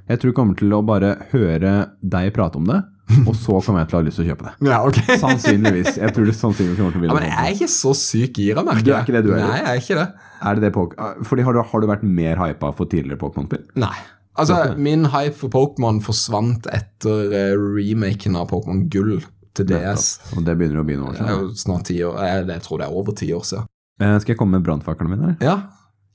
[0.09, 2.79] Jeg tror jeg kommer til å bare høre deg prate om det,
[3.27, 4.53] og så kommer jeg til å ha lyst til å kjøpe det.
[4.71, 4.99] Ja, ok.
[5.25, 5.99] Sannsynligvis.
[5.99, 8.39] Jeg tror det sannsynligvis kommer til å bli Ja, men jeg er ikke så syk
[8.41, 9.43] gira, merker Du er ikke det, du er.
[9.43, 10.07] Nei, jeg er ikke det.
[10.41, 13.67] Er det det ah, Fordi har du, har du vært mer hypa for tidligere Pokémon-spill?
[13.83, 13.93] Nei.
[14.39, 19.19] Altså, min hype for Pokémon forsvant etter eh, remaken av Pokémon Gull
[19.57, 20.07] til DS.
[20.37, 21.43] Og det begynner å bli noen år Det er siden.
[21.51, 22.17] jo snart ti år.
[22.25, 23.67] Jeg, jeg tror det er over ti år siden.
[24.01, 25.33] Eh, Skal jeg komme med brannfaklene mine?
[25.33, 25.45] her?
[25.45, 25.57] Ja,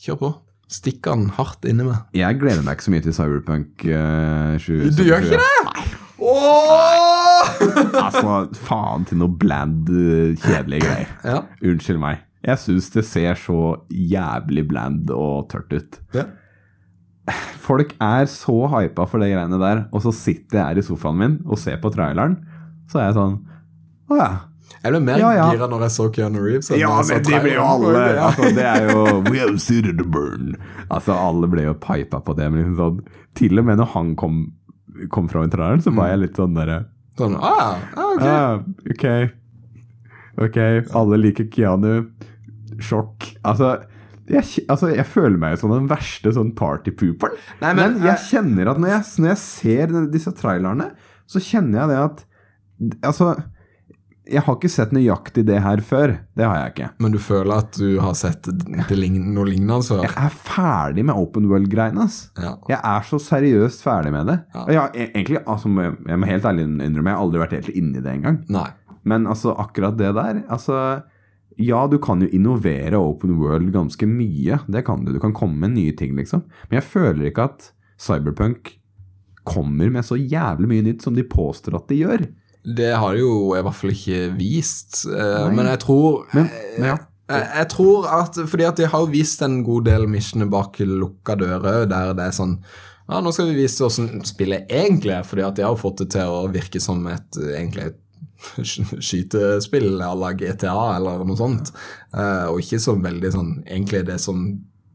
[0.02, 0.32] kjør på.
[0.72, 2.00] Stikk den hardt inni meg.
[2.16, 4.96] Jeg gleder meg ikke så mye til Cyberpunk uh, 2077.
[4.98, 5.84] Du gjør ikke det?
[6.26, 7.50] Åh!
[8.00, 8.32] Altså,
[8.66, 11.12] faen til noe bland, eh, kjedelige greier.
[11.26, 11.42] ja.
[11.62, 12.24] Unnskyld meg.
[12.46, 13.60] Jeg syns det ser så
[13.90, 16.00] jævlig bland og tørt ut.
[16.16, 16.26] ja.
[17.66, 21.16] Folk er så hypa for de greiene der, og så sitter jeg her i sofaen
[21.18, 22.36] min og ser på traileren,
[22.86, 23.32] så er jeg sånn
[24.14, 24.28] Å ja.
[24.82, 25.46] Jeg ble mer Ja, ja.
[25.54, 26.70] gira når jeg så Keanu Reeves.
[26.78, 27.92] Ja, men det blir jo alle.
[28.16, 28.28] Ja.
[28.28, 30.54] Altså, det er jo We have suited to burn.
[30.88, 32.50] Altså, alle ble jo pipa på det.
[32.52, 33.00] Men liksom sånn,
[33.38, 34.38] til og med når han kom,
[35.14, 36.84] kom fra traileren, så var jeg litt sånn derre
[37.16, 38.24] Sånn, ah, ah, ok.
[38.28, 38.58] ah,
[38.92, 39.06] Ok.
[40.46, 40.58] Ok,
[41.00, 42.10] alle liker Keanu.
[42.84, 43.30] Sjokk.
[43.40, 43.78] Altså
[44.26, 47.36] jeg, altså, jeg føler meg som den verste sånn partypooperen.
[47.60, 50.90] Men, men, jeg eh, kjenner at når jeg, når jeg ser disse trailerne,
[51.30, 52.24] så kjenner jeg det at
[52.76, 53.30] Altså,
[54.26, 56.16] jeg har ikke sett nøyaktig det her før.
[56.36, 56.88] Det har jeg ikke.
[57.02, 58.48] Men du føler at du har sett
[58.90, 60.02] lign noe lignende før?
[60.02, 62.06] Jeg er ferdig med open world-greiene.
[62.42, 62.56] Ja.
[62.72, 64.38] Jeg er så seriøst ferdig med det.
[64.54, 64.64] Ja.
[64.66, 67.70] Jeg, har e- egentlig, altså, jeg må helt ærlig innrømme, jeg har aldri vært helt
[67.78, 68.40] inni det engang.
[68.56, 68.66] Nei.
[69.06, 70.80] Men altså, akkurat det der altså,
[71.62, 74.58] Ja, du kan jo innovere open world ganske mye.
[74.66, 75.12] Det kan du.
[75.14, 76.42] Du kan komme med nye ting, liksom.
[76.68, 77.70] Men jeg føler ikke at
[78.02, 78.74] Cyberpunk
[79.46, 82.26] kommer med så jævlig mye nytt som de påstår at de gjør.
[82.66, 85.04] Det har de jo i hvert fall ikke vist.
[85.06, 85.52] eh, Nei.
[85.54, 86.48] Men jeg tror Men,
[86.80, 86.96] men ja.
[87.30, 90.80] jeg, jeg tror at Fordi at de har jo vist en god del missioner bak
[90.82, 92.56] lukka dører, der det er sånn
[93.06, 96.08] Ja, nå skal vi vise hvordan spillet egentlig er, fordi at de har fått det
[96.16, 98.00] til å virke som et egentlig et
[98.66, 101.70] sk- skytespill à la GTA eller noe sånt.
[102.10, 104.42] Eh, og ikke så veldig sånn egentlig det som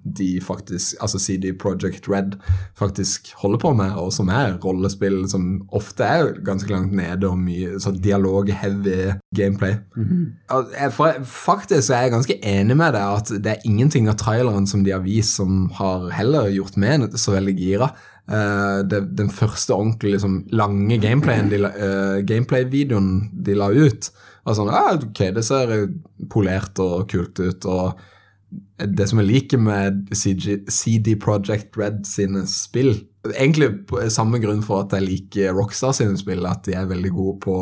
[0.03, 2.37] de faktisk, altså CD Project Red
[2.79, 7.37] faktisk holder på med, og som er rollespill som ofte er ganske langt nede og
[7.37, 9.75] mye sånn dialog-heavy gameplay.
[10.49, 14.17] Al- jeg- For faktisk er jeg ganske enig med deg at det er ingenting av
[14.17, 17.91] traileren som de har vist som har heller gjort meg så veldig gira.
[18.31, 24.09] Eh, det, den første ordentlig liksom, lange gameplayen de, eh, gameplay-videoen de la ut,
[24.45, 25.89] var sånn ah, Ok, det ser
[26.29, 27.65] polert og kult ut.
[27.65, 27.99] og
[28.87, 32.95] det som jeg liker med CG, CD Project Red sine spill
[33.35, 33.67] Egentlig
[34.09, 37.57] samme grunn for at jeg liker Rockstar sine spill, at de er veldig gode på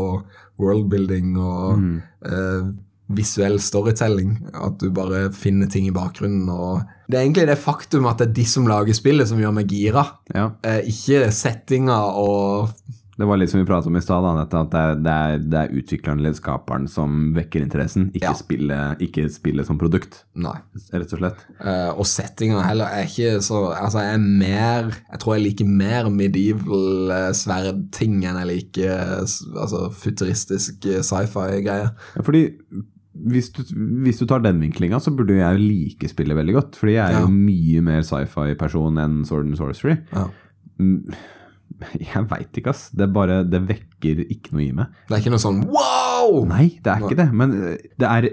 [0.59, 1.81] worldbuilding og
[2.23, 2.69] eh,
[3.15, 4.37] visuell storytelling.
[4.53, 6.47] At du bare finner ting i bakgrunnen.
[6.49, 9.55] og Det er egentlig det faktum at det er de som lager spillet, som gjør
[9.57, 10.05] meg gira.
[10.31, 10.51] Ja.
[10.63, 12.71] Uh, ikke settinga og
[13.19, 15.57] Det var litt som vi pratet om i stad, at det er, det, er, det
[15.59, 18.33] er utvikleren eller skaperen som vekker interessen, ikke, Ja.
[18.39, 20.53] spillet, ikke spillet som produkt, Nei.
[20.93, 21.41] rett og slett.
[21.59, 25.67] Uh, og settinga heller er ikke så Altså, jeg er mer Jeg tror jeg liker
[25.67, 31.91] mer medieval uh, sverdting enn jeg liker eh, altså, futuristisk eh, sci-fi-greier.
[32.15, 32.45] Ja, fordi
[33.19, 33.63] hvis du,
[34.05, 36.77] hvis du tar den vinklinga, så burde jeg like spillet veldig godt.
[36.79, 37.25] Fordi jeg er Ja.
[37.25, 39.97] jo mye mer sci-fi-person enn Sword and Sorcery.
[40.15, 40.29] Ja.
[41.79, 42.89] Mm, Jeg veit ikke, ass.
[42.95, 44.93] Det, bare, det vekker ikke noe i meg.
[45.07, 46.43] Det er ikke noe sånn wow!
[46.49, 47.27] Nei, det er ikke det.
[47.35, 48.27] Men eh, det er,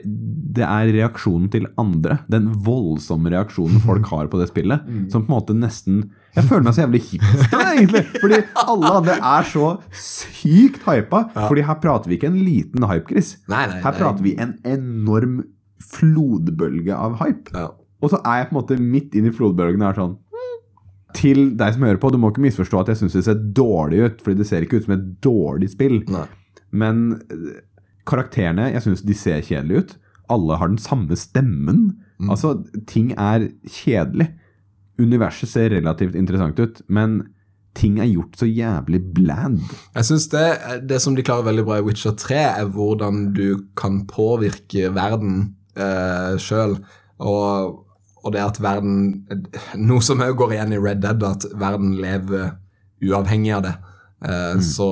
[0.59, 2.21] det er reaksjonen til andre.
[2.33, 4.87] Den voldsomme reaksjonen folk har på det spillet.
[5.13, 6.03] Som på en måte nesten
[6.37, 8.05] Jeg føler meg så jævlig hipster, egentlig.
[8.21, 11.27] Fordi alle andre er så sykt hypa.
[11.39, 13.37] Fordi her prater vi ikke en liten hype, Chris.
[13.51, 15.43] Nei, nei, Her prater vi en enorm
[15.87, 17.53] flodbølge av hype.
[17.55, 17.71] Ja.
[18.05, 20.17] Og så er jeg på en måte midt inn i flodbølgen og er sånn
[21.17, 24.03] Til deg som hører på, du må ikke misforstå at jeg syns det ser dårlig
[24.05, 26.01] ut, fordi det ser ikke ut som et dårlig spill.
[26.12, 26.27] Nei.
[26.77, 27.62] Men eh,
[28.09, 29.95] karakterene, jeg syns de ser kjedelige ut.
[30.33, 31.87] Alle har den samme stemmen.
[32.19, 32.33] Mm.
[32.35, 32.57] Altså,
[32.91, 34.33] ting er kjedelig.
[35.01, 37.21] Universet ser relativt interessant ut, men
[37.77, 39.64] ting er gjort så jævlig bland.
[39.95, 40.47] Jeg synes det,
[40.89, 45.57] det som de klarer veldig bra i Witcher 3, er hvordan du kan påvirke verden
[45.77, 46.79] eh, sjøl.
[47.21, 47.83] Og,
[48.27, 49.27] og det at verden
[49.89, 52.57] Noe som òg går igjen i Red Dead, at verden lever
[53.05, 53.74] uavhengig av det.
[54.27, 54.91] Eh, Så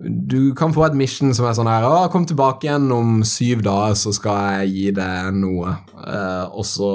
[0.00, 3.64] du kan få et mission som er sånn her Å, kom tilbake igjen om syv
[3.66, 5.74] dager, så skal jeg gi deg noe.
[5.92, 6.92] Uh, og så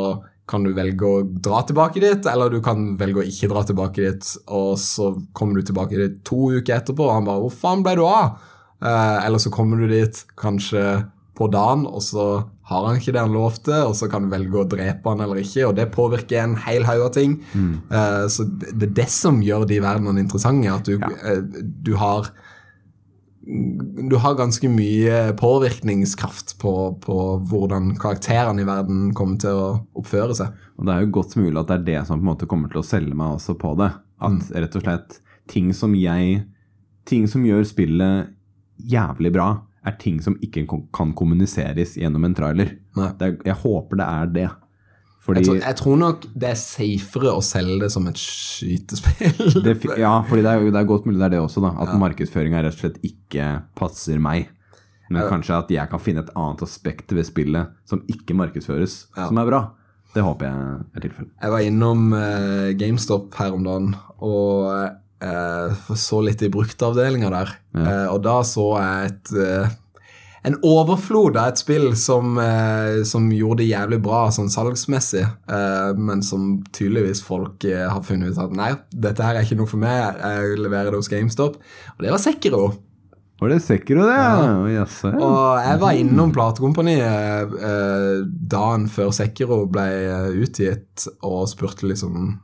[0.50, 4.02] kan du velge å dra tilbake dit, eller du kan velge å ikke dra tilbake
[4.02, 4.32] dit.
[4.54, 7.96] Og så kommer du tilbake dit to uker etterpå, og han bare 'Hvor faen ble
[7.98, 8.38] du av?'
[8.82, 11.06] Uh, eller så kommer du dit kanskje
[11.36, 14.58] på dagen, og så har han ikke det han lovte, og så kan du velge
[14.58, 17.38] å drepe han eller ikke, og det påvirker en hel haug av ting.
[17.94, 21.44] Eh, så det, det er det som gjør de verdenene interessante, at du, eh,
[21.86, 22.32] du har
[24.10, 29.68] du har ganske mye påvirkningskraft på, på hvordan karakterene i verden kommer til å
[30.02, 30.56] oppføre seg.
[30.80, 32.74] Og det er jo godt mulig at det er det som på en måte kommer
[32.74, 33.92] til å selge meg også på det.
[34.26, 35.20] At rett og slett
[35.52, 36.44] ting som jeg
[37.06, 38.32] Ting som gjør spillet
[38.82, 39.44] jævlig bra,
[39.86, 40.66] er ting som ikke
[40.96, 42.76] kan kommuniseres gjennom en trailer.
[42.98, 44.48] Er, jeg håper det er det.
[45.26, 49.40] Fordi Jeg tror, jeg tror nok det er safere å selge det som et skytespill.
[49.66, 51.72] det, Ja, fordi det er, det er godt mulig det er det også, da.
[51.82, 54.52] At markedsføringa rett og slett ikke passer meg.
[55.10, 59.42] Men kanskje at jeg kan finne et annet aspekt ved spillet som ikke markedsføres, som
[59.42, 59.64] er bra.
[60.16, 61.32] Det håper jeg er tilfellet.
[61.42, 63.90] Jeg var innom uh, GameStop her om dagen
[64.24, 64.94] og eh,
[65.98, 67.56] så litt i bruktavdelinga der.
[67.78, 69.74] Eh, og da så jeg et eh,
[70.46, 75.94] en overflod av et spill som, eh, som gjorde det jævlig bra sånn salgsmessig, eh,
[75.98, 79.72] men som tydeligvis folk eh, har funnet ut at nei, dette her er ikke noe
[79.72, 81.58] for meg, jeg leverer det hos GameStop.
[81.96, 82.66] Og det var Sekiro.
[83.42, 84.16] Var det Sekiro, det?
[84.16, 84.54] Ja.
[84.84, 85.12] Yes, ja.
[85.18, 88.22] Og jeg var innom platekompaniet eh,
[88.56, 92.36] dagen før Sekiro ble eh, utgitt, og spurte liksom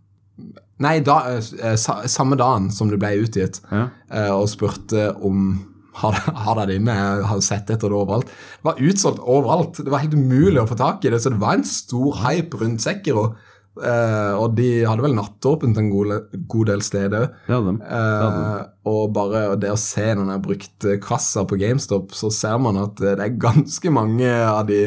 [0.82, 3.84] Nei, da, eh, sa, samme dagen som det ble utgitt, Ja.
[4.10, 6.14] eh, og spurte om har
[6.46, 6.94] har det inne?
[7.28, 8.26] Har sett etter det overalt.
[8.26, 9.78] Det var utsolgt overalt.
[9.84, 12.58] Det var helt umulig å få tak i det, så det var en stor hype
[12.62, 13.34] rundt Sekiro.
[13.72, 17.36] Uh, og de hadde vel nattåpent en god, god del steder òg.
[17.48, 17.86] Hadde de.
[17.88, 22.82] Eh, og bare det å se når jeg brukte kassa på GameStop, så ser man
[22.82, 24.82] at eh, det er ganske mange av de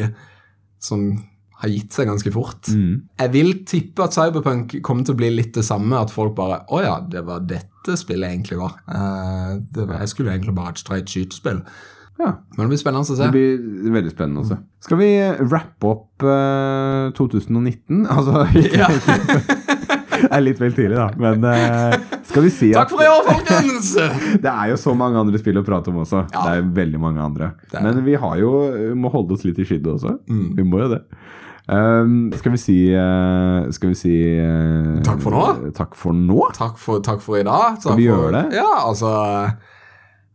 [0.77, 1.07] som
[1.65, 2.69] har gitt seg ganske fort.
[2.71, 3.01] Mm.
[3.21, 6.63] Jeg vil tippe at Cyberpunk kommer til å bli litt det samme, at folk bare
[6.69, 8.79] Å ja, det var dette spillet egentlig var.
[8.89, 11.61] Uh, det var jeg skulle egentlig bare ha et streit skytespill.
[12.15, 12.31] Ja.
[12.55, 13.19] Men det blir spennende å se.
[13.19, 14.57] Det blir veldig spennende også.
[14.85, 15.09] Skal vi
[15.51, 18.05] rappe opp uh, 2019?
[18.15, 18.89] Altså Ja.
[20.15, 21.09] Det er litt vel tidlig, da.
[21.19, 23.91] Men uh, skal vi si at Takk for i år, folkens!
[24.45, 26.23] det er jo så mange andre spill å prate om også.
[26.31, 26.45] Ja.
[26.47, 27.51] Det er veldig mange andre.
[27.75, 28.51] Men vi har jo,
[28.97, 30.15] må holde oss litt i skiddet også.
[30.31, 30.47] Mm.
[30.57, 31.01] Vi må jo det.
[31.65, 35.71] Um, skal vi si uh, Skal vi si uh, Takk for nå?
[35.73, 36.43] Takk for nå?
[36.53, 37.79] Takk for, takk for i dag.
[37.81, 38.59] Takk vi for, gjøre det?
[38.59, 39.09] Ja, altså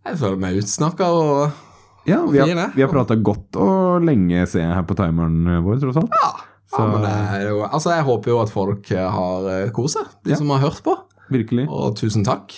[0.09, 4.65] Jeg føler meg utsnakka og Ja, vi har, vi har prata godt og lenge, ser
[4.65, 6.17] jeg her på timeren vår, tross alt.
[6.19, 6.31] Ja.
[6.71, 10.11] Så- ja men det jo, altså Jeg håper jo at folk eh, har kost seg,
[10.25, 10.37] de Ja.
[10.41, 10.97] som har hørt på.
[11.31, 11.69] Virkelig.
[11.71, 12.57] Og tusen takk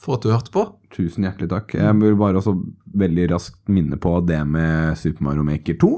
[0.00, 0.64] for at du hørte på.
[0.94, 1.74] Tusen hjertelig takk.
[1.74, 2.56] Jeg vil bare også
[2.98, 5.90] veldig raskt minne på det med Super Mario Maker 2.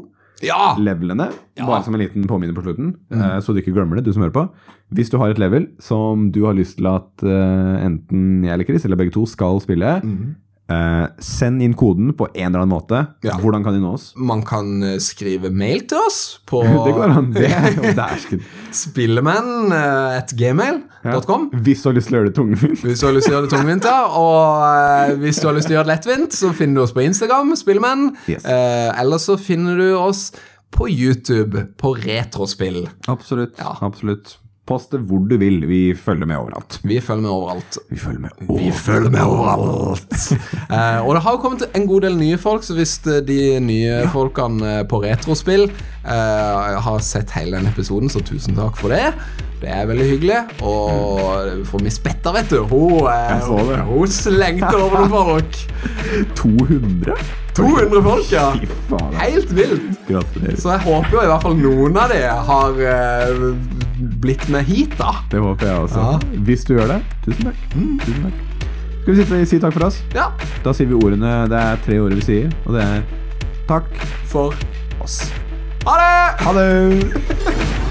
[0.43, 0.75] Ja!
[0.81, 1.67] Levelene, Ja.
[1.67, 4.23] bare som en liten påminner på slutten, eh, så du ikke glemmer det, du som
[4.23, 4.49] hører på.
[4.95, 8.65] Hvis du har et level som du har lyst til at eh, enten jeg eller
[8.65, 10.01] Chris, eller begge to, skal spille,
[10.71, 13.07] eh, send inn koden på en eller annen måte.
[13.27, 13.35] Ja.
[13.43, 14.07] Hvordan kan de nå oss?
[14.17, 17.27] Man kan eh, skrive mail til oss på Det går an.
[17.35, 17.83] Det er jo
[18.85, 21.43] spillemenn.gmail.com.
[21.65, 22.79] Hvis du har lyst til å gjøre det tungvint.
[22.85, 24.01] Hvis du har lyst til å gjøre det tungvint, ja.
[24.21, 24.67] Og uh,
[25.23, 27.49] hvis du har lyst til å gjøre det lettvint, så finner du oss på Instagram,
[27.59, 28.03] Spillemenn.
[28.31, 28.43] Yes.
[28.47, 30.21] Uh, eller så finner du oss
[30.71, 32.89] på YouTube på Retrospill.
[33.11, 33.55] Absolutt.
[33.59, 33.77] Ja.
[33.81, 34.27] absolutt.
[34.71, 35.65] Post det hvor du vil.
[35.67, 36.79] Vi følger med overalt.
[36.87, 37.79] Vi følger med overalt.
[37.91, 40.15] Vi følger med Vi følger med overalt.
[40.77, 44.05] eh, og det har kommet en god del nye folk, så hvis eh, de nye
[44.15, 49.11] folkene eh, på Retrospill eh, har sett hele den episoden, så tusen takk for det.
[49.61, 50.39] Det er veldig hyggelig.
[50.65, 53.81] Og for Miss Betta, vet du, hun, eh, så det.
[53.91, 55.59] hun slengte over noen folk.
[56.41, 57.17] 200?
[57.59, 58.47] 200 folk, ja.
[59.21, 59.99] Helt vilt.
[60.63, 63.43] Så jeg håper jo i hvert fall noen av de har eh,
[64.23, 65.13] blitt med hit, da.
[65.33, 66.07] Det håper jeg også.
[66.07, 66.41] Ja.
[66.49, 67.61] Hvis du gjør det, tusen takk.
[68.07, 68.47] Tusen takk.
[69.01, 70.01] Skal vi sitte, si takk for oss?
[70.15, 70.27] Ja,
[70.65, 73.05] Da sier vi ordene Det er tre ord vi sier, og det er
[73.69, 73.89] takk.
[74.29, 74.55] for
[75.01, 75.23] oss.
[75.87, 76.45] Ha det!
[76.45, 76.69] Ha det!